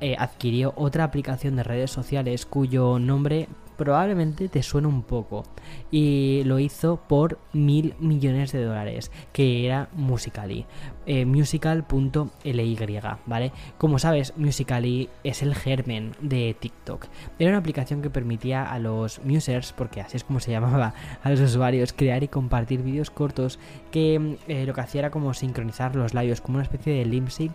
[0.00, 5.44] eh, adquirió otra aplicación de redes sociales cuyo nombre probablemente te suene un poco.
[5.90, 10.66] Y lo hizo por mil millones de dólares, que era Musically.
[11.04, 12.78] Eh, musical.ly,
[13.26, 13.52] ¿vale?
[13.78, 17.06] Como sabes, Musically es el germen de TikTok.
[17.38, 21.30] Era una aplicación que permitía a los musers, porque así es como se llamaba, a
[21.30, 23.58] los usuarios, crear y compartir vídeos cortos
[23.90, 27.28] que eh, lo que hacía era como sincronizar los labios, como una especie de lip
[27.28, 27.52] sync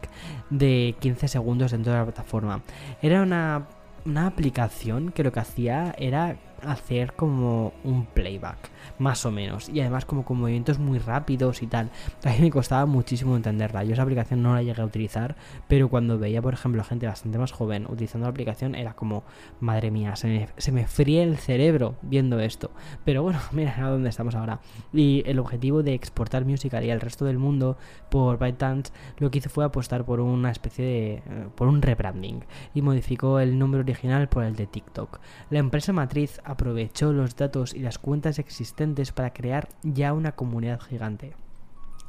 [0.50, 2.62] de 15 segundos dentro de la plataforma.
[3.02, 3.68] Era una
[4.06, 9.70] una aplicación que lo que hacía era hacer como un playback, más o menos.
[9.70, 11.90] Y además como con movimientos muy rápidos y tal.
[12.24, 13.84] A mí me costaba muchísimo entenderla.
[13.84, 15.36] Yo esa aplicación no la llegué a utilizar,
[15.68, 19.24] pero cuando veía, por ejemplo, gente bastante más joven utilizando la aplicación, era como,
[19.60, 22.72] madre mía, se me, se me fría el cerebro viendo esto.
[23.06, 24.60] Pero bueno, mira a dónde estamos ahora.
[24.94, 27.78] Y el objetivo de exportar Musical y al resto del mundo
[28.10, 31.14] por ByteDance lo que hizo fue apostar por una especie de...
[31.16, 32.44] Eh, por un rebranding
[32.74, 35.20] y modificó el nombre original por el de TikTok.
[35.50, 40.80] La empresa matriz aprovechó los datos y las cuentas existentes para crear ya una comunidad
[40.80, 41.34] gigante.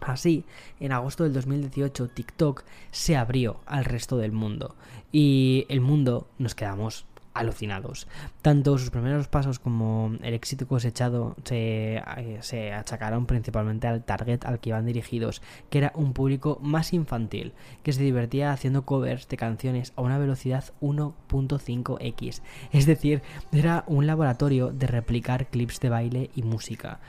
[0.00, 0.44] Así,
[0.78, 4.76] en agosto del 2018, TikTok se abrió al resto del mundo
[5.10, 7.04] y el mundo nos quedamos
[7.38, 8.08] alucinados.
[8.42, 14.44] Tanto sus primeros pasos como el éxito cosechado se, eh, se, achacaron principalmente al target
[14.44, 19.28] al que iban dirigidos, que era un público más infantil, que se divertía haciendo covers
[19.28, 22.42] de canciones a una velocidad 1.5x.
[22.72, 23.22] Es decir,
[23.52, 27.00] era un laboratorio de replicar clips de baile y música.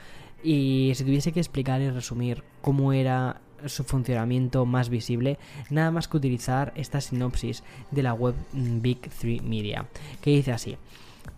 [0.42, 5.38] Y si tuviese que explicar y resumir cómo era su funcionamiento más visible,
[5.70, 9.86] nada más que utilizar esta sinopsis de la web Big 3 Media,
[10.20, 10.76] que dice así.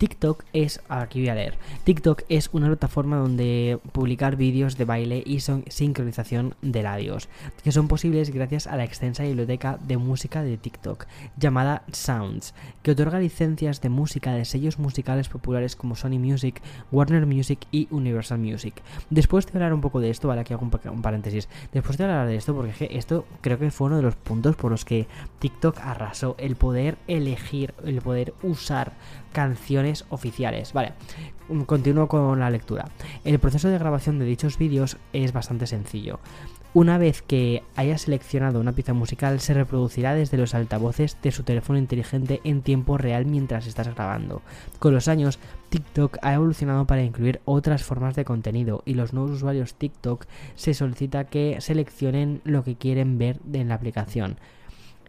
[0.02, 5.22] TikTok es, aquí voy a leer, TikTok es una plataforma donde publicar vídeos de baile
[5.24, 7.28] y son sincronización de labios,
[7.62, 12.90] que son posibles gracias a la extensa biblioteca de música de TikTok, llamada Sounds, que
[12.90, 16.60] otorga licencias de música de sellos musicales populares como Sony Music,
[16.90, 18.82] Warner Music y Universal Music.
[19.08, 22.26] Después de hablar un poco de esto, vale, aquí hago un, paréntesis, después de hablar
[22.26, 25.06] de esto, porque esto creo que fue uno de los puntos por los que
[25.38, 28.94] TikTok arrasó, el poder elegir, el poder usar
[29.32, 30.72] canciones oficiales.
[30.72, 30.92] Vale,
[31.66, 32.86] continúo con la lectura.
[33.24, 36.20] El proceso de grabación de dichos vídeos es bastante sencillo.
[36.74, 41.42] Una vez que haya seleccionado una pieza musical, se reproducirá desde los altavoces de su
[41.42, 44.40] teléfono inteligente en tiempo real mientras estás grabando.
[44.78, 49.32] Con los años, TikTok ha evolucionado para incluir otras formas de contenido y los nuevos
[49.32, 50.24] usuarios TikTok
[50.54, 54.38] se solicita que seleccionen lo que quieren ver en la aplicación.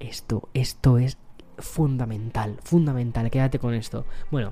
[0.02, 1.18] Esto, esto es
[1.58, 4.06] fundamental, fundamental, quédate con esto.
[4.32, 4.52] Bueno,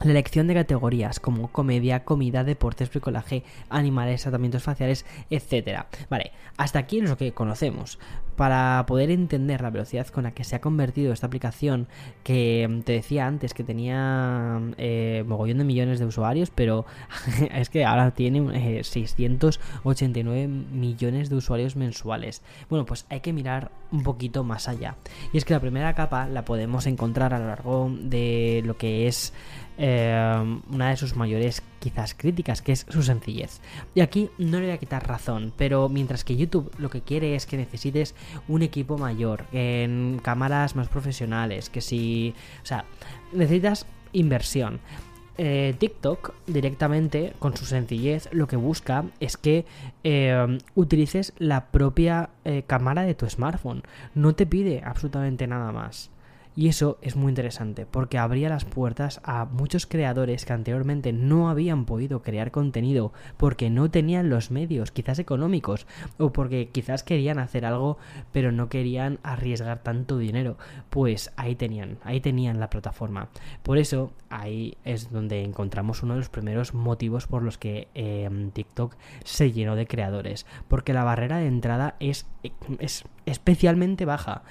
[0.00, 5.84] la elección de categorías como comedia, comida, deportes, bricolaje, animales, tratamientos faciales, etc.
[6.10, 7.98] Vale, hasta aquí es lo que conocemos.
[8.36, 11.86] Para poder entender la velocidad con la que se ha convertido esta aplicación,
[12.24, 16.84] que te decía antes que tenía eh, mogollón de millones de usuarios, pero
[17.54, 22.42] es que ahora tiene 689 eh, millones de usuarios mensuales.
[22.68, 24.96] Bueno, pues hay que mirar un poquito más allá.
[25.32, 29.06] Y es que la primera capa la podemos encontrar a lo largo de lo que
[29.06, 29.32] es
[29.76, 33.60] eh, una de sus mayores quizás críticas, que es su sencillez.
[33.94, 37.34] Y aquí no le voy a quitar razón, pero mientras que YouTube lo que quiere
[37.34, 38.14] es que necesites
[38.48, 42.34] un equipo mayor, en cámaras más profesionales, que si...
[42.62, 42.84] O sea,
[43.32, 44.80] necesitas inversión.
[45.36, 49.66] Eh, TikTok directamente, con su sencillez, lo que busca es que
[50.04, 52.30] eh, utilices la propia
[52.66, 53.82] cámara de tu smartphone.
[54.14, 56.13] No te pide absolutamente nada más.
[56.56, 61.48] Y eso es muy interesante porque abría las puertas a muchos creadores que anteriormente no
[61.48, 65.86] habían podido crear contenido porque no tenían los medios, quizás económicos,
[66.18, 67.98] o porque quizás querían hacer algo
[68.32, 70.56] pero no querían arriesgar tanto dinero.
[70.90, 73.28] Pues ahí tenían, ahí tenían la plataforma.
[73.62, 78.50] Por eso ahí es donde encontramos uno de los primeros motivos por los que em,
[78.50, 80.46] TikTok se llenó de creadores.
[80.68, 82.26] Porque la barrera de entrada es,
[82.78, 84.42] es especialmente baja.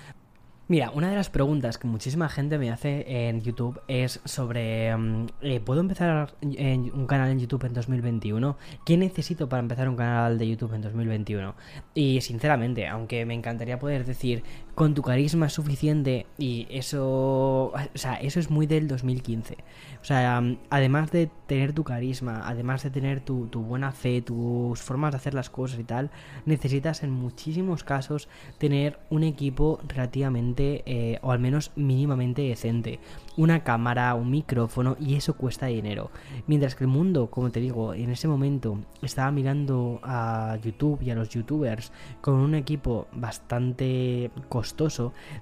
[0.69, 5.25] Mira, una de las preguntas que muchísima gente me hace en YouTube es sobre, mm,
[5.41, 8.55] eh, ¿puedo empezar un canal en YouTube en 2021?
[8.85, 11.53] ¿Qué necesito para empezar un canal de YouTube en 2021?
[11.93, 14.41] Y sinceramente, aunque me encantaría poder decir,
[14.75, 19.57] con tu carisma suficiente y eso, o sea, eso es muy del 2015.
[20.01, 25.11] O sea, además de tener tu carisma, además de tener tu, buena fe, tus formas
[25.11, 26.11] de hacer las cosas y tal,
[26.45, 32.99] necesitas en muchísimos casos tener un equipo relativamente, eh, o al menos mínimamente decente.
[33.37, 36.11] Una cámara, un micrófono y eso cuesta dinero.
[36.47, 41.11] Mientras que el mundo, como te digo, en ese momento estaba mirando a YouTube y
[41.11, 44.62] a los youtubers con un equipo bastante costoso,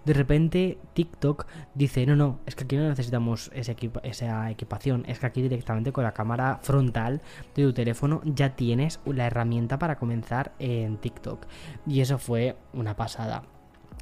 [0.06, 5.20] de repente TikTok dice, no, no, es que aquí no necesitamos ese esa equipación, es
[5.20, 7.22] que aquí directamente con la cámara frontal
[7.56, 11.46] de tu teléfono ya tienes la herramienta para comenzar en TikTok.
[11.88, 13.44] Y eso fue una pasada.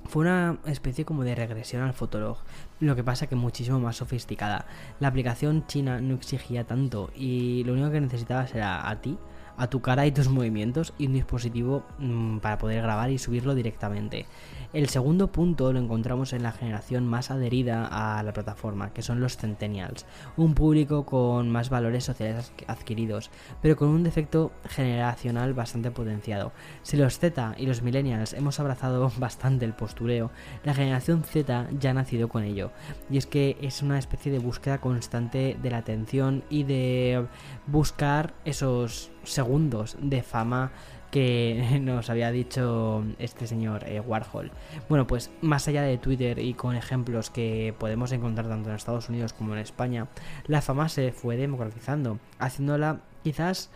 [0.05, 2.37] Fue una especie como de regresión al Fotolog,
[2.79, 4.65] lo que pasa que muchísimo más sofisticada.
[4.99, 9.17] La aplicación china no exigía tanto y lo único que necesitabas era a ti
[9.59, 13.53] a tu cara y tus movimientos y un dispositivo mm, para poder grabar y subirlo
[13.53, 14.25] directamente.
[14.71, 19.19] El segundo punto lo encontramos en la generación más adherida a la plataforma, que son
[19.19, 20.05] los centennials,
[20.37, 23.31] un público con más valores sociales adquiridos,
[23.63, 26.51] pero con un defecto generacional bastante potenciado.
[26.83, 30.29] Si los Z y los millennials hemos abrazado bastante el postureo,
[30.63, 32.69] la generación Z ya ha nacido con ello,
[33.09, 37.25] y es que es una especie de búsqueda constante de la atención y de
[37.65, 40.71] buscar esos segundos de fama
[41.11, 44.51] que nos había dicho este señor eh, Warhol.
[44.87, 49.09] Bueno, pues más allá de Twitter y con ejemplos que podemos encontrar tanto en Estados
[49.09, 50.07] Unidos como en España,
[50.45, 53.69] la fama se fue democratizando, haciéndola quizás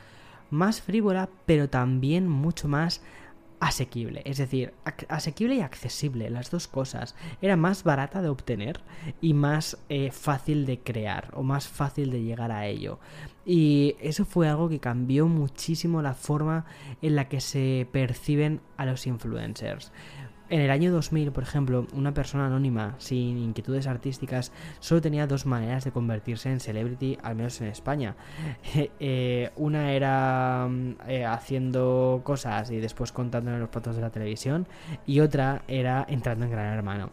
[0.50, 3.02] más frívola, pero también mucho más
[3.64, 4.74] asequible, es decir,
[5.08, 7.16] asequible y accesible, las dos cosas.
[7.42, 8.82] Era más barata de obtener
[9.22, 13.00] y más eh, fácil de crear o más fácil de llegar a ello.
[13.46, 16.66] Y eso fue algo que cambió muchísimo la forma
[17.02, 19.92] en la que se perciben a los influencers.
[20.54, 25.48] En el año 2000, por ejemplo, una persona anónima sin inquietudes artísticas solo tenía dos
[25.48, 28.16] maneras de convertirse en celebrity, al menos en España.
[29.00, 34.12] Eh, una era mm, eh, haciendo cosas y después contando en los platos de la
[34.12, 34.68] televisión
[35.08, 37.10] y otra era entrando en Gran Hermano.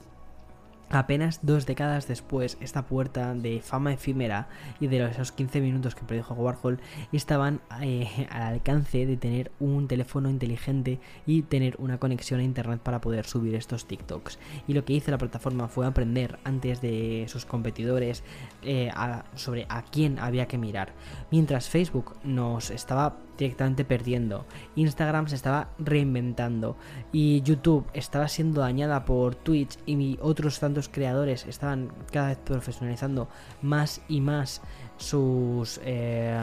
[0.90, 4.48] Apenas dos décadas después, esta puerta de fama efímera
[4.80, 6.80] y de esos 15 minutos que predijo Warhol
[7.12, 12.80] estaban eh, al alcance de tener un teléfono inteligente y tener una conexión a internet
[12.80, 14.40] para poder subir estos TikToks.
[14.66, 18.24] Y lo que hizo la plataforma fue aprender antes de sus competidores
[18.62, 18.90] eh,
[19.36, 20.92] sobre a quién había que mirar.
[21.30, 24.44] Mientras Facebook nos estaba directamente perdiendo.
[24.76, 26.76] Instagram se estaba reinventando
[27.10, 33.28] y YouTube estaba siendo dañada por Twitch y otros tantos creadores estaban cada vez profesionalizando
[33.62, 34.60] más y más
[35.00, 36.38] sus eh,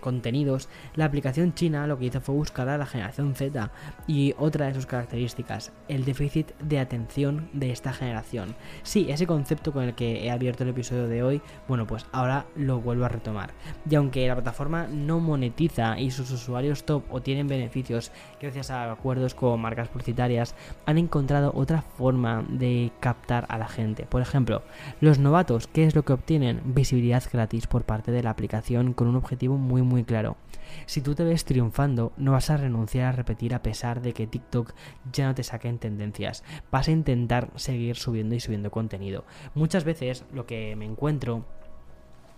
[0.00, 3.70] contenidos, la aplicación china lo que hizo fue buscar a la generación Z
[4.06, 8.54] y otra de sus características, el déficit de atención de esta generación.
[8.82, 12.46] Sí, ese concepto con el que he abierto el episodio de hoy, bueno, pues ahora
[12.56, 13.50] lo vuelvo a retomar.
[13.88, 18.90] Y aunque la plataforma no monetiza y sus usuarios top o tienen beneficios gracias a
[18.90, 20.54] acuerdos con marcas publicitarias,
[20.86, 24.06] han encontrado otra forma de captar a la gente.
[24.06, 24.62] Por ejemplo,
[25.00, 26.60] los novatos, ¿qué es lo que obtienen?
[26.64, 30.36] Visibilidad gratis por parte de la aplicación con un objetivo muy muy claro.
[30.86, 34.28] Si tú te ves triunfando, no vas a renunciar a repetir a pesar de que
[34.28, 34.72] TikTok
[35.12, 36.44] ya no te saque en tendencias.
[36.70, 39.24] Vas a intentar seguir subiendo y subiendo contenido.
[39.54, 41.44] Muchas veces lo que me encuentro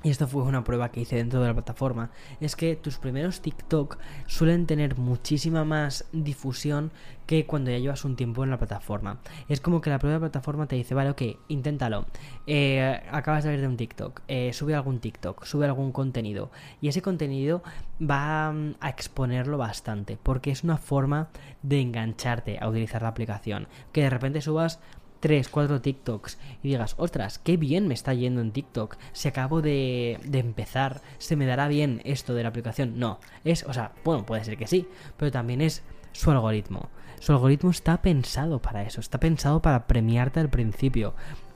[0.02, 3.40] y esto fue una prueba que hice dentro de la plataforma, es que tus primeros
[3.40, 6.90] TikTok suelen tener muchísima más difusión
[7.26, 9.20] que cuando ya llevas un tiempo en la plataforma.
[9.48, 12.06] Es como que la propia plataforma te dice, vale, ok, inténtalo.
[12.48, 16.50] Eh, acabas de ver de un TikTok, eh, sube algún TikTok, sube algún contenido.
[16.80, 17.62] Y ese contenido
[18.02, 21.28] va mm, a exponerlo bastante, porque es una forma
[21.62, 23.68] de engancharte a utilizar la aplicación.
[23.92, 24.80] Que de repente subas
[25.20, 28.96] 3, 4 TikToks y digas, ostras, qué bien me está yendo en TikTok.
[29.12, 32.98] Si acabo de, de, empezar, ¿se me dará bien esto de la aplicación?
[32.98, 33.20] No.
[33.44, 36.88] Es, o sea, bueno, puede ser que sí, pero también es su algoritmo.
[37.20, 41.14] Su algoritmo está pensado para eso, está pensado para premiarte al principio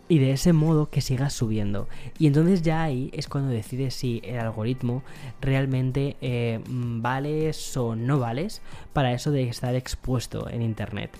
[0.08, 1.88] y de ese modo que sigas subiendo.
[2.18, 5.02] Y entonces ya ahí es cuando decides si el algoritmo
[5.40, 8.60] realmente eh, vales o no vales
[8.92, 11.10] para eso de estar expuesto en Internet.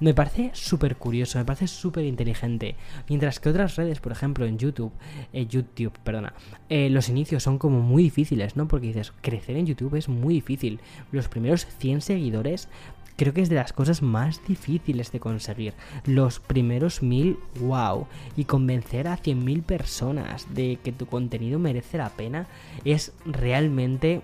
[0.00, 2.74] Me parece súper curioso, me parece súper inteligente.
[3.08, 4.92] Mientras que otras redes, por ejemplo en YouTube,
[5.32, 6.34] eh, YouTube, perdona,
[6.68, 8.66] eh, los inicios son como muy difíciles, ¿no?
[8.68, 10.80] Porque dices, crecer en YouTube es muy difícil.
[11.12, 12.68] Los primeros 100 seguidores
[13.16, 15.74] creo que es de las cosas más difíciles de conseguir.
[16.04, 18.06] Los primeros mil, wow.
[18.36, 22.46] Y convencer a 100.000 personas de que tu contenido merece la pena
[22.84, 24.22] es realmente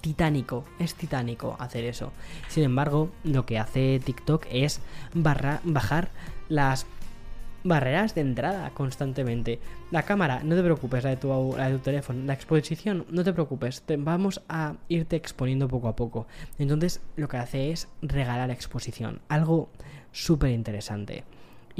[0.00, 2.12] titánico, es titánico hacer eso.
[2.48, 4.80] Sin embargo, lo que hace TikTok es
[5.14, 6.10] bajar
[6.48, 6.86] las
[7.62, 9.60] barreras de entrada constantemente.
[9.90, 12.24] La cámara, no te preocupes, la de tu, teléfono.
[12.24, 16.26] La exposición, no te preocupes, vamos a irte exponiendo poco a poco.
[16.58, 19.68] Entonces, lo que hace es regalar exposición, algo
[20.12, 21.24] súper interesante.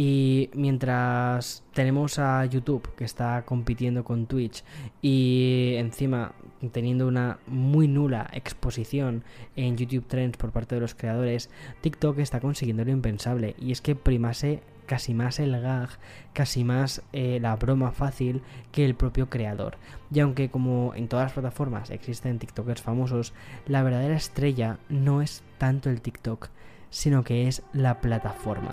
[0.03, 4.64] Y mientras tenemos a YouTube que está compitiendo con Twitch
[5.03, 6.32] y encima
[6.72, 9.24] teniendo una muy nula exposición
[9.57, 11.51] en YouTube Trends por parte de los creadores,
[11.82, 15.90] TikTok está consiguiendo lo impensable y es que primase casi más el gag,
[16.32, 18.40] casi más eh, la broma fácil
[18.72, 19.76] que el propio creador.
[20.11, 23.34] Y aunque como en todas las plataformas existen TikTokers famosos,
[23.66, 26.48] la verdadera estrella no es tanto el TikTok,
[26.88, 28.70] sino que es la plataforma.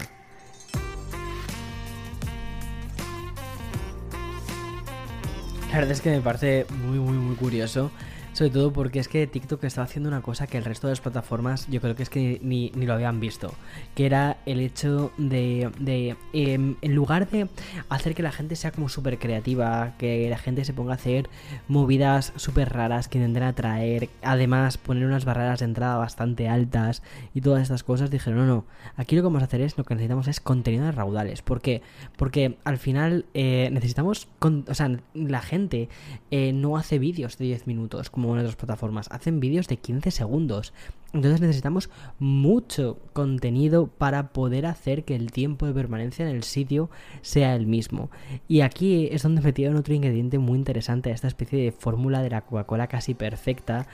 [5.70, 7.92] La verdad es que me parece muy muy muy curioso
[8.38, 11.02] Sobre todo porque es que TikTok está haciendo una cosa que el resto de las
[11.02, 13.52] plataformas yo creo que es que ni, lo habían visto.
[13.96, 17.50] Que era el hecho de, de em, en lugar de
[17.90, 21.32] hacer que la gente sea como súper creativa, que la gente se ponga a hacer
[21.68, 27.02] movidas súper raras que intenten atraer, además poner unas barreras de entrada bastante altas
[27.34, 28.66] y todas estas cosas, dijeron, no, no,
[28.98, 31.42] aquí lo que vamos a hacer es, lo que necesitamos es contenido de raudales.
[31.42, 31.82] ¿Por qué?
[32.18, 35.90] Porque al final eh, necesitamos, o sea, la gente
[36.30, 40.12] eh, no hace vídeos de 10 minutos como en otras plataformas, hacen vídeos de 15
[40.12, 40.74] segundos.
[41.14, 46.90] Entonces necesitamos mucho contenido para poder hacer que el tiempo de permanencia en el sitio
[47.22, 48.10] sea el mismo.
[48.48, 52.42] Y aquí es donde metieron otro ingrediente muy interesante esta especie de fórmula de la
[52.42, 53.88] Coca-Cola casi perfecta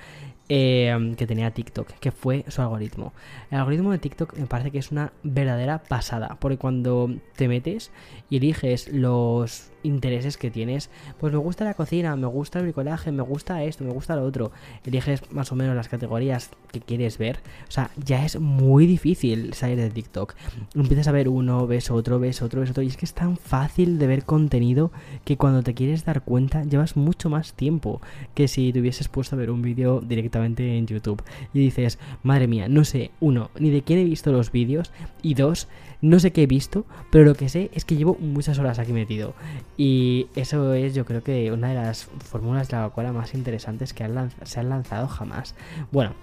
[0.50, 3.14] eh, que tenía TikTok, que fue su algoritmo.
[3.50, 7.92] El algoritmo de TikTok me parece que es una verdadera pasada, porque cuando te metes
[8.30, 10.90] y eliges los intereses que tienes,
[11.20, 14.24] pues me gusta la cocina, me gusta el bricolaje, me gusta esto, me gusta lo
[14.24, 14.52] otro,
[14.86, 19.54] eliges más o menos las categorías que quieres ver, o sea, ya es muy difícil
[19.54, 20.36] salir de TikTok.
[20.74, 23.38] Empiezas a ver uno, ves otro, ves otro, ves otro, y es que es tan
[23.38, 24.92] fácil de ver contenido
[25.26, 28.02] que cuando te quieres dar cuenta llevas mucho más tiempo
[28.34, 30.02] que si te hubieses puesto a ver un vídeo
[30.34, 31.24] directamente en YouTube.
[31.54, 35.36] Y dices, madre mía, no sé, uno, ni de quién he visto los vídeos, y
[35.36, 35.68] dos,
[36.02, 38.94] no sé qué he visto, pero lo que sé es que llevo muchas horas aquí
[38.94, 39.34] metido.
[39.78, 43.94] Y eso es, yo creo que una de las fórmulas de la Coca-Cola más interesantes
[43.94, 44.10] que
[44.44, 45.56] se han lanzado jamás.
[45.92, 46.14] Bueno,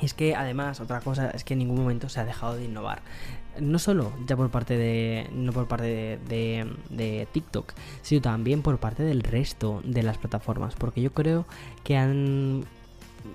[0.00, 3.02] es que además, otra cosa es que en ningún momento se ha dejado de innovar.
[3.60, 5.28] No solo ya por parte de.
[5.32, 10.74] no por parte de, de, TikTok, sino también por parte del resto de las plataformas.
[10.76, 11.44] Porque yo creo
[11.84, 12.64] que han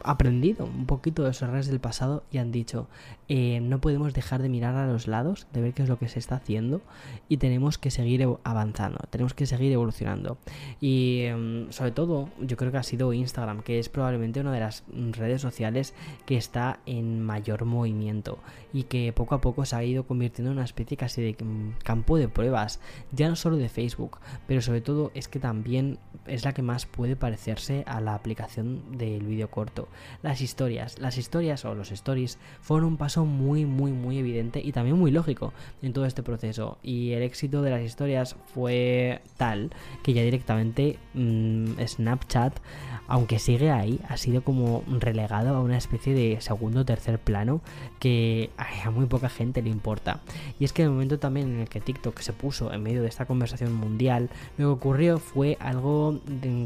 [0.03, 2.87] aprendido un poquito de esos errores del pasado y han dicho,
[3.27, 6.09] eh, no podemos dejar de mirar a los lados, de ver qué es lo que
[6.09, 6.81] se está haciendo
[7.29, 10.37] y tenemos que seguir avanzando, tenemos que seguir evolucionando.
[10.81, 14.59] Y em, sobre todo, yo creo que ha sido Instagram, que es probablemente una de
[14.59, 15.93] las redes sociales
[16.25, 18.39] que está en mayor movimiento
[18.75, 21.77] y que poco a poco se ha ido convirtiendo en una especie casi de mm,
[21.81, 22.81] campo de pruebas,
[23.13, 24.17] ya no solo de Facebook,
[24.47, 25.97] pero sobre todo es que también
[26.27, 29.87] es la que más puede parecerse a la aplicación del vídeo corto.
[30.21, 34.73] Las historias, las historias o los stories fueron un paso muy, muy, muy evidente y
[34.73, 36.77] también muy lógico en todo este proceso.
[36.83, 39.71] Y el éxito de las historias fue tal
[40.03, 42.59] que ya directamente mm, Snapchat,
[43.07, 47.61] aunque sigue ahí, ha sido como relegado a una especie de segundo o tercer plano
[47.99, 48.49] que
[48.83, 50.21] a muy poca gente le importa.
[50.59, 53.07] Y es que el momento también en el que TikTok se puso en medio de
[53.07, 56.19] esta conversación mundial, lo que ocurrió fue algo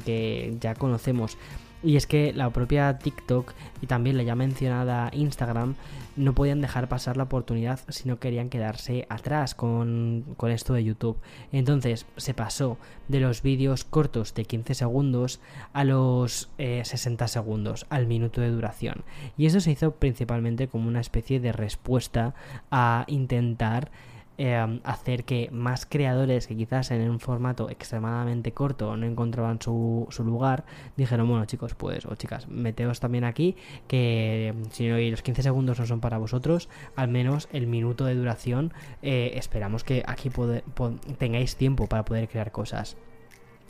[0.06, 1.38] que ya conocemos
[1.84, 5.76] y es que la propia TikTok y también la ya mencionada Instagram
[6.16, 11.18] no podían dejar pasar la oportunidad si no querían quedarse atrás con, esto de YouTube.
[11.54, 12.78] Entonces se pasó
[13.08, 15.40] de los vídeos cortos de 15 segundos
[15.72, 19.04] a los 60 eh, segundos, al minuto de duración.
[19.38, 22.36] Y eso se hizo principalmente como una especie de respuesta
[22.70, 23.90] a intentar
[24.42, 30.08] Em, hacer que más creadores que quizás en un formato extremadamente corto no encontraban su,
[30.12, 30.64] su lugar,
[30.96, 33.58] dijeron, bueno chicos, pues, o chicas, meteos también aquí,
[33.90, 38.72] que si los 15 segundos no son para vosotros, al menos el minuto de duración,
[39.02, 40.32] eh, esperamos que aquí
[41.18, 42.96] tengáis tiempo para poder crear cosas.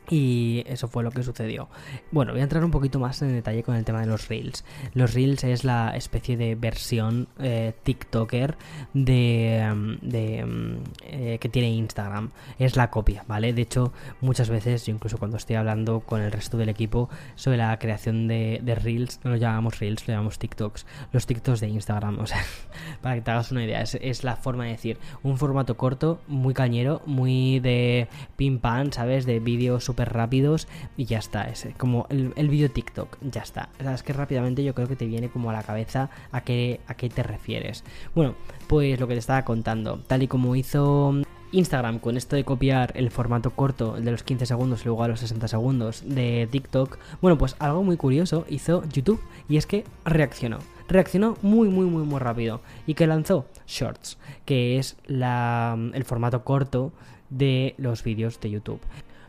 [0.10, 1.70] Y eso fue lo que sucedió.
[2.12, 4.66] Bueno, voy a entrar un poquito más en detalle con el tema de los Reels.
[4.94, 8.58] Los Reels es la especie de versión eh, TikToker
[8.94, 12.32] de, mm, de mm, eh, que tiene Instagram.
[12.58, 13.54] Es la copia, ¿vale?
[13.54, 17.58] De hecho, muchas veces, yo incluso cuando estoy hablando con el resto del equipo sobre
[17.58, 20.86] la creación de, Reels, no lo llamamos Reels, lo llamamos TikToks.
[21.12, 22.44] Los TikToks de Instagram, o sea,
[23.02, 26.20] para que te hagas una idea, es, es la forma de decir un formato corto,
[26.28, 29.26] muy cañero, muy de pim pam, ¿sabes?
[29.26, 31.50] De vídeo rápidos y ya está.
[31.50, 33.70] Es como el, el vídeo TikTok, ya está.
[33.84, 36.80] O es que rápidamente yo creo que te viene como a la cabeza a qué,
[36.88, 37.84] a qué te refieres.
[38.16, 38.36] Bueno,
[38.68, 41.14] pues lo que te estaba contando, tal y como hizo
[41.52, 45.08] Instagram con esto de copiar el formato corto, de los 15 segundos y luego a
[45.08, 49.84] los 60 segundos de TikTok, bueno, pues algo muy curioso hizo YouTube y es que
[50.06, 50.60] reaccionó.
[50.88, 56.44] Reaccionó muy, muy, muy, muy rápido y que lanzó Shorts, que es la, el formato
[56.44, 56.92] corto
[57.30, 58.82] de los vídeos de YouTube.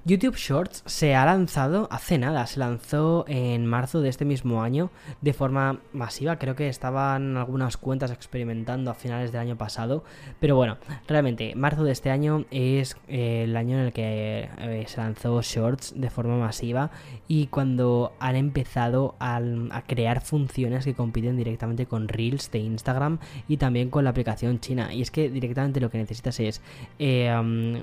[0.07, 4.91] YouTube Shorts se ha lanzado hace nada, se lanzó en marzo de este mismo año
[5.21, 10.03] de forma masiva, creo que estaban algunas cuentas experimentando a finales del año pasado,
[10.41, 14.85] pero bueno, realmente marzo de este año es eh, el año en el que eh,
[14.89, 16.91] se lanzó Shorts de forma masiva
[17.29, 19.43] y cuando han empezado a,
[19.87, 24.95] crear funciones que compiten directamente con Reels de Instagram y también con la aplicación china,
[24.95, 26.63] y es que directamente lo que necesitas es
[26.99, 27.31] eh,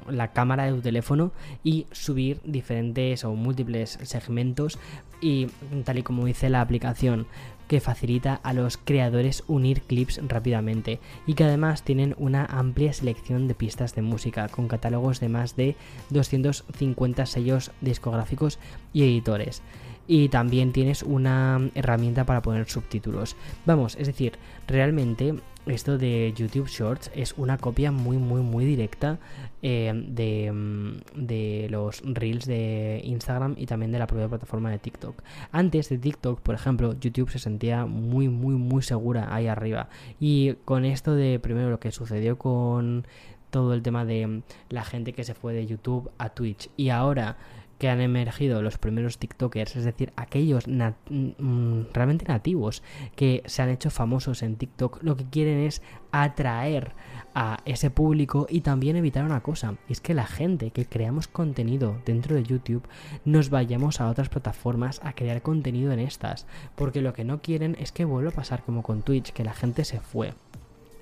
[0.09, 1.32] la cámara de tu teléfono
[1.63, 4.80] y subir diferentes o múltiples segmentos
[5.22, 5.47] y
[5.84, 7.28] tal y como dice la aplicación
[7.68, 13.49] que facilita a los creadores unir clips rápidamente y que además tienen una amplia selección
[13.49, 15.76] de pistas de música con catálogos de más de
[16.10, 18.58] 250 sellos discográficos
[18.93, 19.62] y editores
[20.08, 23.36] y también tienes una herramienta para poner subtítulos.
[23.66, 25.36] Vamos, es decir, realmente
[25.70, 29.20] esto de YouTube Shorts es una copia muy, muy, muy directa
[29.61, 34.80] eh, de, mm, de, los reels de Instagram y también de la propia plataforma de
[34.80, 35.22] TikTok.
[35.51, 39.89] Antes de TikTok, por ejemplo, YouTube se sentía muy, muy, muy segura ahí arriba.
[40.20, 43.05] Y con esto de primero lo que sucedió con
[43.49, 47.38] todo el tema de la gente que se fue de YouTube a Twitch y ahora
[47.78, 52.84] que han emergido los primeros TikTokers, es decir, aquellos mm, realmente nativos
[53.15, 56.93] que se han hecho famosos en TikTok, lo que quieren es atraer
[57.36, 61.28] a ese público y también evitar una cosa, y es que la gente que creamos
[61.28, 62.88] contenido dentro de YouTube
[63.25, 67.75] nos vayamos a otras plataformas a crear contenido en estas, porque lo que no quieren
[67.80, 70.34] es que vuelva a pasar como con Twitch, que la gente se fue.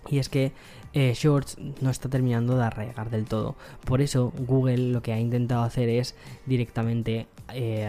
[0.09, 0.51] Y es que
[0.95, 3.55] eh, Shorts no está terminando de arraigar del todo.
[3.83, 6.15] Por eso Google lo que ha intentado hacer es
[6.45, 7.85] directamente eh,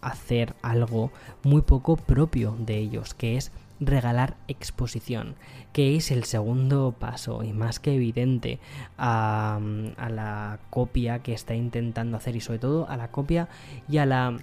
[0.00, 1.12] hacer algo
[1.44, 5.34] muy poco propio de ellos, que es regalar exposición,
[5.74, 8.58] que es el segundo paso y más que evidente
[8.96, 9.60] a,
[9.98, 13.50] a la copia que está intentando hacer y sobre todo a la copia
[13.86, 14.38] y a la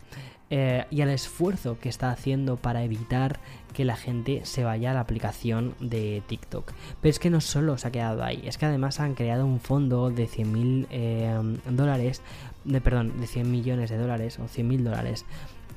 [0.56, 3.40] eh, y al esfuerzo que está haciendo para evitar
[3.74, 6.74] que la gente se vaya a la aplicación de TikTok.
[7.02, 9.60] Pero es que no solo se ha quedado ahí, es que además han creado un
[9.60, 11.36] fondo de 100 mil eh,
[11.68, 12.22] dólares,
[12.66, 15.26] de, perdón, de 100 millones de dólares o 100 mil dólares.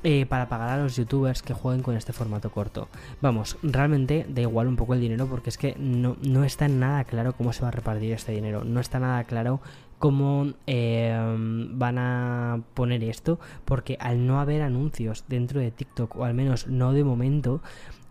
[0.03, 2.87] Eh, para pagar a los youtubers que jueguen con este formato corto.
[3.19, 7.03] Vamos, realmente da igual un poco el dinero porque es que no, no está nada
[7.03, 8.63] claro cómo se va a repartir este dinero.
[8.63, 9.59] No está nada claro
[9.99, 16.25] cómo em, van a poner esto, porque al no haber anuncios dentro de TikTok, o
[16.25, 17.61] al menos no de momento,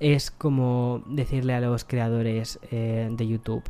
[0.01, 3.63] es como decirle a los creadores eh, de YouTube,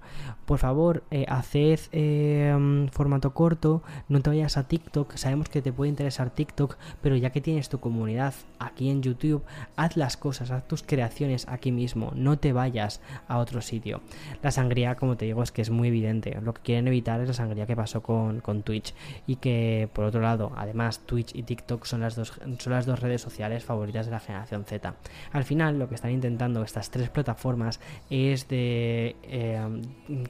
[0.47, 5.73] por favor, eh, haced em, formato corto, no te vayas a TikTok, sabemos que te
[5.73, 9.43] puede interesar TikTok, pero ya que tienes tu comunidad aquí en YouTube,
[9.77, 14.01] haz las cosas, haz tus creaciones aquí mismo, no te vayas a otro sitio.
[14.43, 17.29] La sangría, como te digo, es que es muy evidente, lo que quieren evitar es
[17.29, 18.95] la sangría que pasó con, con Twitch
[19.27, 23.01] y que por otro lado, además Twitch y TikTok son las dos, son las dos
[23.01, 24.95] redes sociales favoritas de la generación Z.
[25.33, 29.83] Al final, lo que están intentando estas tres plataformas es de eh,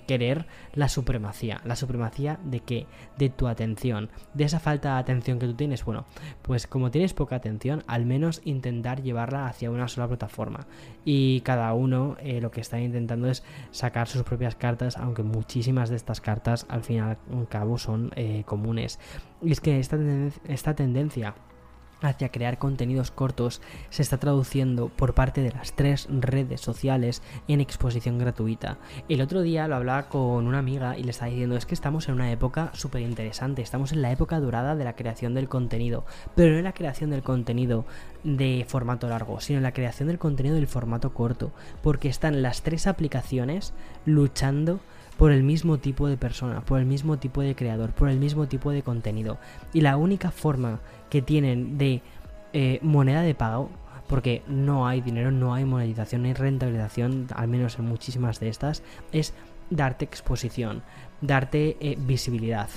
[0.07, 1.61] querer la supremacía.
[1.65, 2.87] ¿La supremacía de qué?
[3.17, 4.11] De tu atención.
[4.35, 5.85] De esa falta de atención que tú tienes.
[5.85, 6.05] Bueno,
[6.43, 10.67] pues como tienes poca atención, al menos intentar llevarla hacia una sola plataforma.
[11.05, 15.89] Y cada uno eh, lo que está intentando es sacar sus propias cartas, aunque muchísimas
[15.89, 17.19] de estas cartas al fin y al
[17.49, 18.99] cabo son eh, comunes.
[19.43, 19.97] Y es que esta,
[20.49, 21.35] esta tendencia
[22.03, 27.61] hacia crear contenidos cortos se está traduciendo por parte de las tres redes sociales en
[27.61, 28.79] exposición gratuita.
[29.09, 32.09] El otro día lo hablaba con una amiga y le estaba diciendo es que estamos
[32.09, 36.05] en una época súper interesante, estamos en la época dorada de la creación del contenido,
[36.35, 37.85] pero no en la creación del contenido
[38.25, 42.63] de formato largo, sino en la creación del contenido del formato corto, porque están las
[42.63, 43.73] tres aplicaciones
[44.05, 44.81] luchando
[45.17, 48.47] por el mismo tipo de persona, por el mismo tipo de creador, por el mismo
[48.47, 49.39] tipo de contenido.
[49.73, 52.03] Y la única forma que tienen de
[52.53, 53.71] eh, moneda de pago,
[54.09, 58.49] porque no hay dinero, no hay monetización, no hay rentabilización, al menos en muchísimas de
[58.49, 59.35] estas, es
[59.71, 60.83] darte exposición,
[61.21, 62.69] darte eh, visibilidad.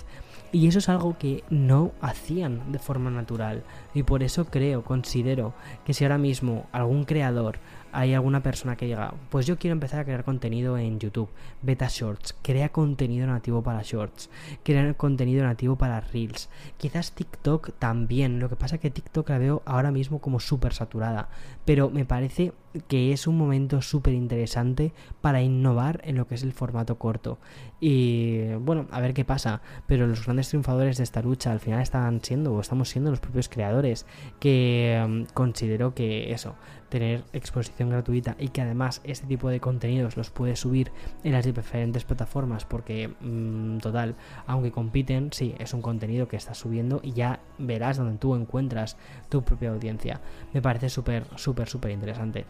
[0.52, 3.64] Y eso es algo que no hacían de forma natural.
[3.94, 5.54] Y por eso creo, considero
[5.86, 7.60] que si ahora mismo algún creador
[7.92, 11.30] hay alguna persona que diga, pues yo quiero empezar a crear contenido en YouTube,
[11.62, 14.30] beta shorts, crea contenido nativo para shorts,
[14.64, 19.62] crea contenido nativo para reels, quizás TikTok también, lo que pasa que TikTok la veo
[19.66, 21.30] ahora mismo como súper saturada,
[21.66, 22.54] pero me parece
[22.88, 27.40] que es un momento súper interesante para innovar en lo que es el formato corto.
[27.80, 31.82] Y bueno, a ver qué pasa, pero los grandes triunfadores de esta lucha al final
[31.82, 34.06] están siendo o estamos siendo los propios creadores,
[34.40, 36.56] que mm, considero que eso,
[36.90, 40.92] tener exposición gratuita y que además este tipo de contenidos los puedes subir
[41.24, 44.16] en las diferentes plataformas porque mm, total,
[44.48, 48.98] aunque compiten, sí, es un contenido que estás subiendo y ya verás donde tú encuentras
[49.30, 50.22] tu propia audiencia.
[50.54, 52.46] Me parece súper, súper, súper interesante.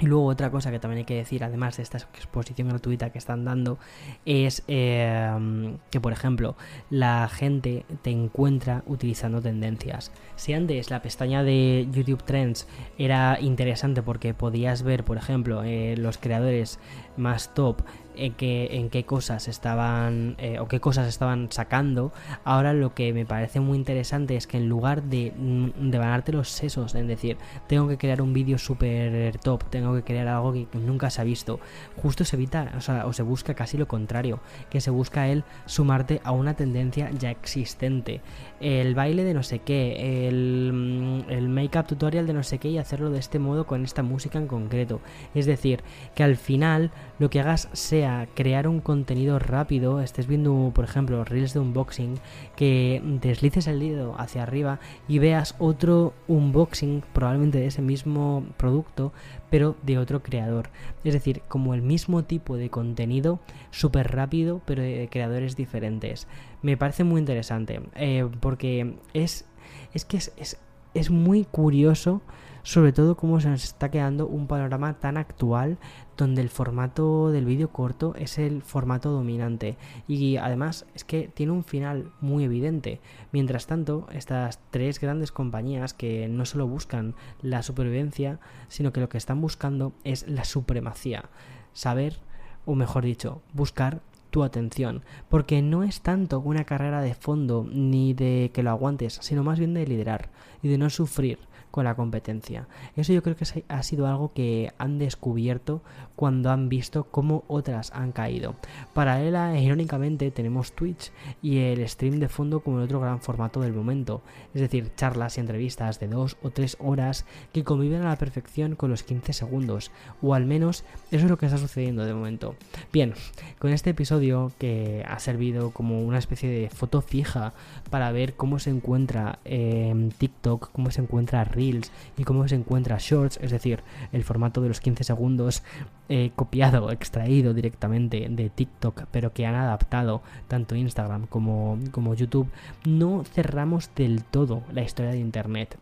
[0.00, 3.18] Y luego otra cosa que también hay que decir, además de esta exposición gratuita que
[3.18, 3.78] están dando,
[4.24, 6.56] es em, que, por ejemplo,
[6.88, 10.10] la gente te encuentra utilizando tendencias.
[10.36, 15.96] Si antes la pestaña de YouTube Trends era interesante porque podías ver, por ejemplo, eh,
[15.98, 16.78] los creadores
[17.18, 17.82] más top
[18.16, 22.12] en qué, en qué cosas estaban eh, o qué cosas estaban sacando.
[22.44, 26.32] Ahora lo que me parece muy interesante es que en lugar de, mm, de ganarte
[26.32, 27.36] los sesos, en decir,
[27.66, 31.24] tengo que crear un vídeo super top, tengo que crear algo que nunca se ha
[31.24, 31.60] visto,
[31.96, 34.40] justo se evita, o sea, o se busca casi lo contrario,
[34.70, 38.20] que se busca el sumarte a una tendencia ya existente.
[38.60, 42.68] El baile de no sé qué, el, mm, el make-up tutorial de no sé qué
[42.68, 45.00] y hacerlo de este modo con esta música en concreto.
[45.34, 45.82] Es decir,
[46.14, 47.99] que al final lo que hagas sea
[48.34, 52.18] crear un contenido rápido, estés viendo, por ejemplo, reels de unboxing,
[52.56, 59.12] que deslices el dedo hacia arriba y veas otro unboxing, probablemente de ese mismo producto,
[59.50, 60.70] pero de otro creador.
[61.04, 63.40] Es decir, como el mismo tipo de contenido,
[63.70, 66.26] súper rápido, pero de creadores diferentes.
[66.62, 69.46] Me parece muy interesante, eh, porque es,
[69.94, 70.58] es que es, es,
[70.94, 72.22] es muy curioso
[72.62, 75.78] sobre todo cómo se nos está quedando un panorama tan actual
[76.16, 79.76] donde el formato del vídeo corto es el formato dominante.
[80.06, 83.00] Y además es que tiene un final muy evidente.
[83.32, 88.38] Mientras tanto, estas tres grandes compañías que no solo buscan la supervivencia,
[88.68, 91.30] sino que lo que están buscando es la supremacía,
[91.72, 92.18] saber,
[92.66, 98.14] o mejor dicho, buscar tu atención, porque no es tanto una carrera de fondo ni
[98.14, 100.30] de que lo aguantes, sino más bien de liderar
[100.62, 101.38] y de no sufrir
[101.70, 102.66] con la competencia.
[102.96, 105.82] Eso yo creo que ha sido algo que han descubierto
[106.16, 108.56] cuando han visto cómo otras han caído.
[108.92, 111.12] Paralela irónicamente tenemos Twitch
[111.42, 114.22] y el stream de fondo como el otro gran formato del momento,
[114.54, 118.76] es decir, charlas y entrevistas de dos o tres horas que conviven a la perfección
[118.76, 119.90] con los 15 segundos,
[120.22, 122.54] o al menos eso es lo que está sucediendo de momento.
[122.92, 123.14] Bien,
[123.58, 127.54] con este episodio que ha servido como una especie de foto fija
[127.90, 133.38] para ver cómo se encuentra en TikTok, cómo se encuentra y cómo se encuentra Shorts,
[133.42, 133.82] es decir,
[134.12, 135.62] el formato de los 15 segundos
[136.08, 141.78] eh, copiado, extraído directamente de TikTok, pero que han adaptado tanto Instagram como
[142.14, 142.48] YouTube,
[142.84, 145.78] no cerramos del todo la historia de Internet.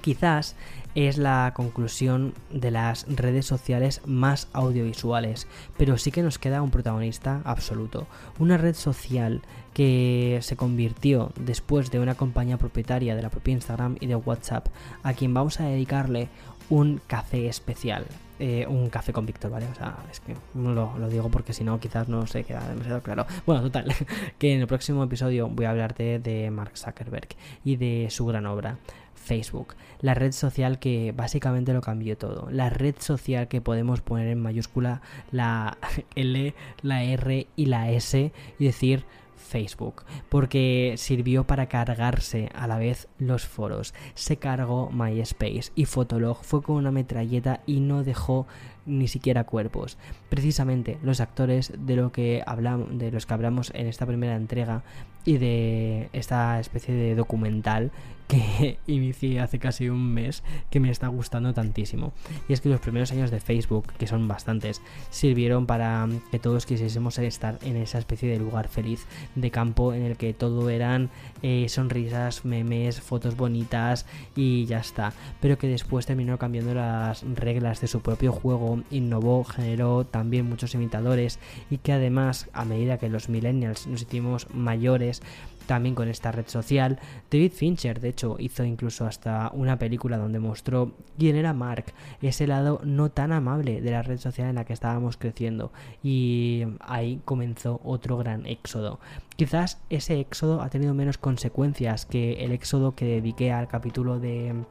[0.00, 0.56] Quizás
[0.94, 5.46] es la conclusión de las redes sociales más audiovisuales,
[5.76, 8.06] pero sí que nos queda un protagonista absoluto.
[8.38, 9.42] Una red social
[9.74, 14.68] que se convirtió después de una compañía propietaria de la propia Instagram y de WhatsApp,
[15.02, 16.28] a quien vamos a dedicarle
[16.70, 18.06] un café especial.
[18.42, 19.66] Eh, un café con Víctor, ¿vale?
[19.66, 22.66] O sea, es que no lo, lo digo porque si no quizás no se queda
[22.66, 23.26] demasiado claro.
[23.44, 23.94] Bueno, total,
[24.38, 27.28] que en el próximo episodio voy a hablarte de Mark Zuckerberg
[27.64, 28.78] y de su gran obra.
[29.20, 34.28] Facebook, la red social que básicamente lo cambió todo, la red social que podemos poner
[34.28, 35.78] en mayúscula la
[36.14, 39.04] L, la R y la S y decir
[39.36, 43.94] Facebook, porque sirvió para cargarse a la vez los foros.
[44.14, 48.46] Se cargó MySpace y Fotolog fue con una metralleta y no dejó
[48.86, 49.98] ni siquiera cuerpos.
[50.28, 54.82] Precisamente los actores de lo que hablamos, de los que hablamos en esta primera entrega
[55.24, 57.90] y de esta especie de documental
[58.30, 62.12] que inicié hace casi un mes que me está gustando tantísimo.
[62.48, 66.64] Y es que los primeros años de Facebook, que son bastantes, sirvieron para que todos
[66.64, 71.10] quisiésemos estar en esa especie de lugar feliz de campo en el que todo eran
[71.42, 74.06] eh, sonrisas, memes, fotos bonitas
[74.36, 75.12] y ya está.
[75.40, 80.74] Pero que después terminó cambiando las reglas de su propio juego, innovó, generó también muchos
[80.74, 85.22] imitadores y que además a medida que los millennials nos hicimos mayores,
[85.70, 86.98] también con esta red social.
[87.30, 92.48] David Fincher, de hecho, hizo incluso hasta una película donde mostró quién era Mark, ese
[92.48, 95.70] lado no tan amable de la red social en la que estábamos creciendo.
[96.02, 98.98] Y ahí comenzó otro gran éxodo.
[99.36, 104.64] Quizás ese éxodo ha tenido menos consecuencias que el éxodo que dediqué al capítulo de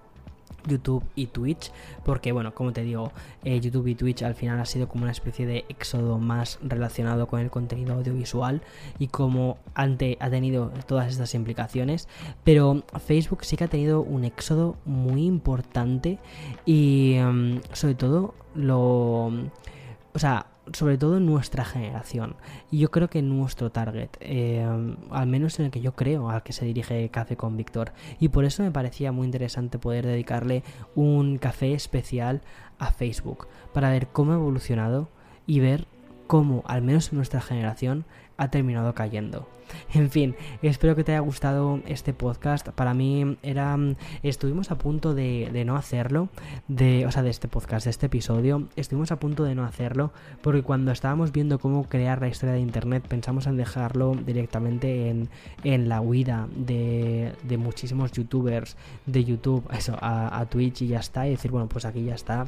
[0.67, 1.71] YouTube y Twitch,
[2.03, 3.11] porque bueno, como te digo,
[3.43, 7.27] eh, YouTube y Twitch al final ha sido como una especie de éxodo más relacionado
[7.27, 8.61] con el contenido audiovisual
[8.97, 12.07] y como ante ha tenido todas estas implicaciones,
[12.43, 16.19] pero Facebook sí que ha tenido un éxodo muy importante
[16.65, 22.35] y em, sobre todo lo, o sea, sobre todo nuestra generación.
[22.71, 24.67] Y yo creo que nuestro target, eh,
[25.09, 27.91] al menos en el que yo creo al que se dirige Café con Víctor.
[28.19, 30.63] Y por eso me parecía muy interesante poder dedicarle
[30.95, 32.41] un café especial
[32.77, 35.09] a Facebook, para ver cómo ha evolucionado
[35.45, 35.85] y ver
[36.27, 38.05] cómo, al menos en nuestra generación,
[38.39, 39.47] ha terminado cayendo.
[39.93, 42.69] En fin, espero que te haya gustado este podcast.
[42.69, 43.77] Para mí era.
[44.23, 46.29] Estuvimos a punto de, no hacerlo.
[46.67, 48.67] De, o sea, de este podcast, de este episodio.
[48.75, 50.11] Estuvimos a punto de no hacerlo.
[50.41, 55.29] Porque cuando estábamos viendo cómo crear la historia de internet, pensamos en dejarlo directamente en,
[55.63, 60.99] en la huida de, de, muchísimos youtubers de YouTube eso, a, a Twitch y ya
[60.99, 61.27] está.
[61.27, 62.47] Y decir, bueno, pues aquí ya está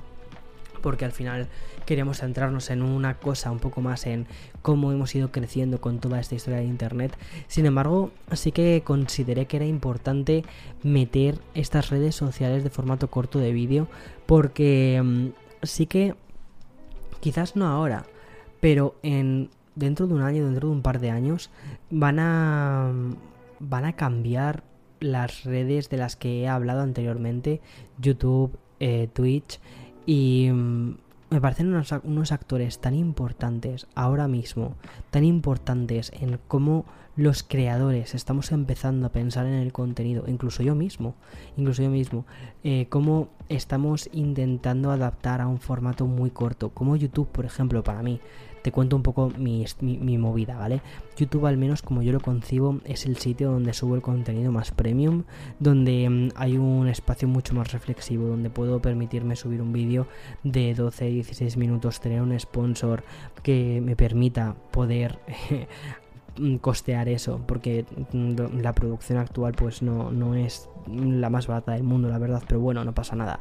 [0.81, 1.47] porque al final
[1.85, 4.27] queríamos centrarnos en una cosa un poco más en
[4.61, 7.17] cómo hemos ido creciendo con toda esta historia de Internet.
[7.47, 10.43] Sin embargo, sí que consideré que era importante
[10.83, 13.87] meter estas redes sociales de formato corto de vídeo
[14.25, 15.27] porque mm,
[15.63, 16.15] sí que
[17.19, 18.05] quizás no ahora,
[18.59, 21.49] pero en dentro de un año, dentro de un par de años,
[21.89, 22.91] van a
[23.59, 24.63] van a cambiar
[24.99, 27.61] las redes de las que he hablado anteriormente,
[27.99, 29.59] YouTube, eh, Twitch
[30.05, 30.95] y mm,
[31.29, 34.75] me parecen unos, unos, actores tan importantes ahora mismo,
[35.09, 36.85] tan importantes en cómo
[37.15, 38.15] los creadores.
[38.15, 41.15] Estamos empezando a pensar en el contenido, incluso yo mismo,
[41.57, 42.25] incluso yo mismo,
[42.63, 48.01] eh, cómo estamos intentando adaptar a un formato muy corto, como YouTube, por ejemplo, para
[48.01, 48.19] mí.
[48.61, 49.65] Te cuento un poco mi,
[50.19, 50.81] movida, ¿vale?
[51.17, 54.69] YouTube, al menos como yo lo concibo, es el sitio donde subo el contenido más
[54.69, 55.23] premium,
[55.59, 60.05] donde mm, hay un espacio mucho más reflexivo, donde puedo permitirme subir un vídeo
[60.43, 63.03] de 12-16 minutos, tener un sponsor
[63.41, 65.17] que me permita poder
[65.49, 65.65] Mm,
[66.61, 71.83] costear eso, porque mm, la producción actual pues no, no es la más barata del
[71.83, 73.39] mundo, la verdad, pero bueno, no pasa nada.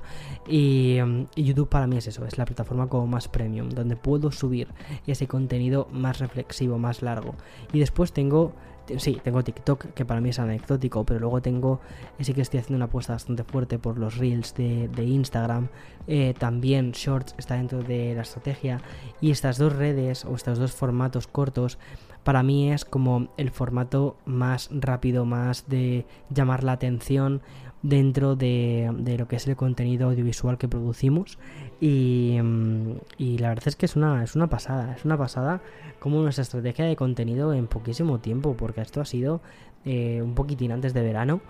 [0.48, 4.30] Y, mm, YouTube para mí es eso, es la plataforma como más premium, donde puedo
[4.32, 4.68] subir
[5.06, 7.34] ese contenido más reflexivo, más largo.
[7.72, 8.54] Y después tengo
[8.98, 11.80] sí, tengo TikTok, que para mí es anecdótico, pero luego tengo,
[12.18, 15.68] sí que estoy haciendo una apuesta bastante fuerte por los reels de, Instagram.
[16.06, 18.80] Eh, también Shorts está dentro de la estrategia.
[19.20, 21.78] Y estas dos redes, o estos dos formatos cortos,
[22.24, 27.40] para mí es como el formato más rápido, más de llamar la atención
[27.82, 31.38] dentro de, lo que es el contenido audiovisual que producimos.
[31.80, 35.62] Y, mm, y, la verdad es que es una, es una pasada, es una pasada
[35.98, 39.40] como nuestra estrategia de contenido en poquísimo tiempo porque esto ha sido
[39.84, 41.40] eh, un poquitín antes de verano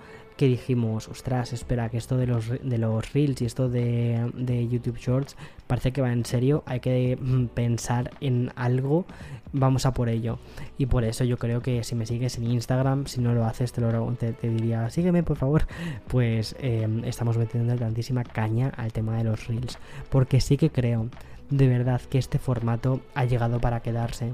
[0.40, 4.66] que dijimos, ostras, espera, que esto de los, de los reels y esto de, de
[4.66, 5.36] YouTube Shorts
[5.66, 9.04] parece que va en serio, hay que mm, pensar en algo,
[9.52, 10.38] vamos a por ello.
[10.78, 13.74] Y por eso yo creo que si me sigues en Instagram, si no lo haces,
[13.74, 15.66] te, lo, te, diría, sígueme por favor,
[16.08, 19.78] pues em, estamos metiendo tantísima caña al tema de los reels,
[20.08, 21.10] porque sí que creo
[21.50, 24.32] de verdad que este formato ha llegado para quedarse.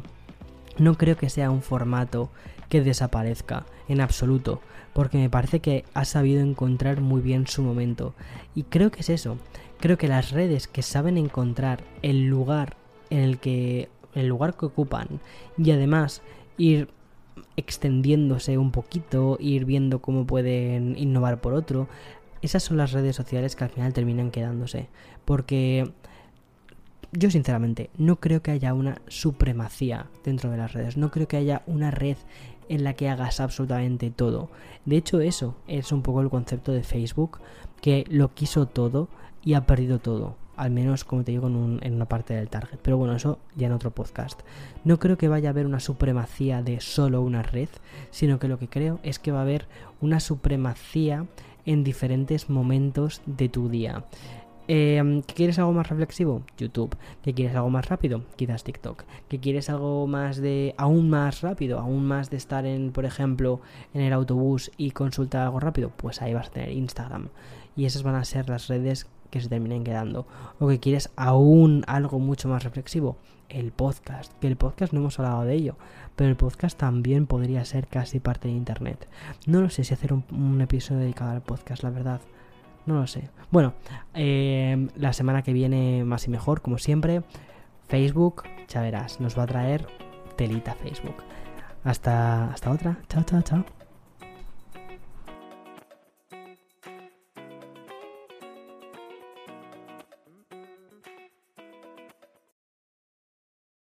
[0.78, 2.30] No creo que sea un formato
[2.68, 4.60] que desaparezca en absoluto,
[4.92, 8.14] porque me parece que ha sabido encontrar muy bien su momento.
[8.54, 9.38] Y creo que es eso.
[9.78, 12.76] Creo que las redes que saben encontrar el lugar
[13.10, 15.20] en el que el lugar que ocupan
[15.58, 16.22] y además
[16.56, 16.88] ir
[17.56, 21.88] extendiéndose un poquito, ir viendo cómo pueden innovar por otro,
[22.42, 24.88] esas son las redes sociales que al final terminan quedándose,
[25.24, 25.90] porque
[27.16, 31.36] yo sinceramente no creo que haya una supremacía dentro de las redes, no creo que
[31.36, 32.16] haya una red
[32.68, 34.50] en la que hagas absolutamente todo.
[34.84, 37.38] De hecho eso es un poco el concepto de Facebook,
[37.80, 39.08] que lo quiso todo
[39.44, 40.36] y ha perdido todo.
[40.56, 42.78] Al menos, como te digo, en, una parte del target.
[42.82, 44.40] Pero bueno, eso ya en otro podcast.
[44.84, 47.68] No creo que vaya a haber una supremacía de solo una red,
[48.10, 49.68] sino que lo que creo es que va a haber
[50.00, 51.26] una supremacía
[51.66, 54.04] en diferentes momentos de tu día.
[54.68, 56.42] Eh, ¿Que quieres algo más reflexivo?
[56.58, 56.96] YouTube.
[57.22, 58.22] ¿Que quieres algo más rápido?
[58.36, 59.04] Quizás TikTok.
[59.28, 60.74] ¿Que quieres algo más de.
[60.76, 61.78] aún más rápido?
[61.78, 63.60] Aún más de estar en, por ejemplo,
[63.94, 65.90] en el autobús y consultar algo rápido?
[65.96, 67.28] Pues ahí vas a tener Instagram.
[67.76, 70.26] Y esas van a ser las redes que se terminen quedando.
[70.58, 73.16] O que quieres aún algo mucho más reflexivo,
[73.48, 74.32] el podcast.
[74.40, 75.76] Que el podcast no hemos hablado de ello,
[76.16, 79.06] pero el podcast también podría ser casi parte de Internet.
[79.46, 82.20] No lo sé si hacer un episodio dedicado al podcast, la verdad.
[82.87, 83.28] No lo sé.
[83.51, 83.74] Bueno,
[84.14, 87.22] eh, la semana que viene más y mejor, como siempre.
[87.89, 89.87] Facebook, ya nos va a traer
[90.37, 91.16] telita Facebook.
[91.84, 92.99] Hasta, hasta otra.
[93.09, 93.75] Chao, chao, chao.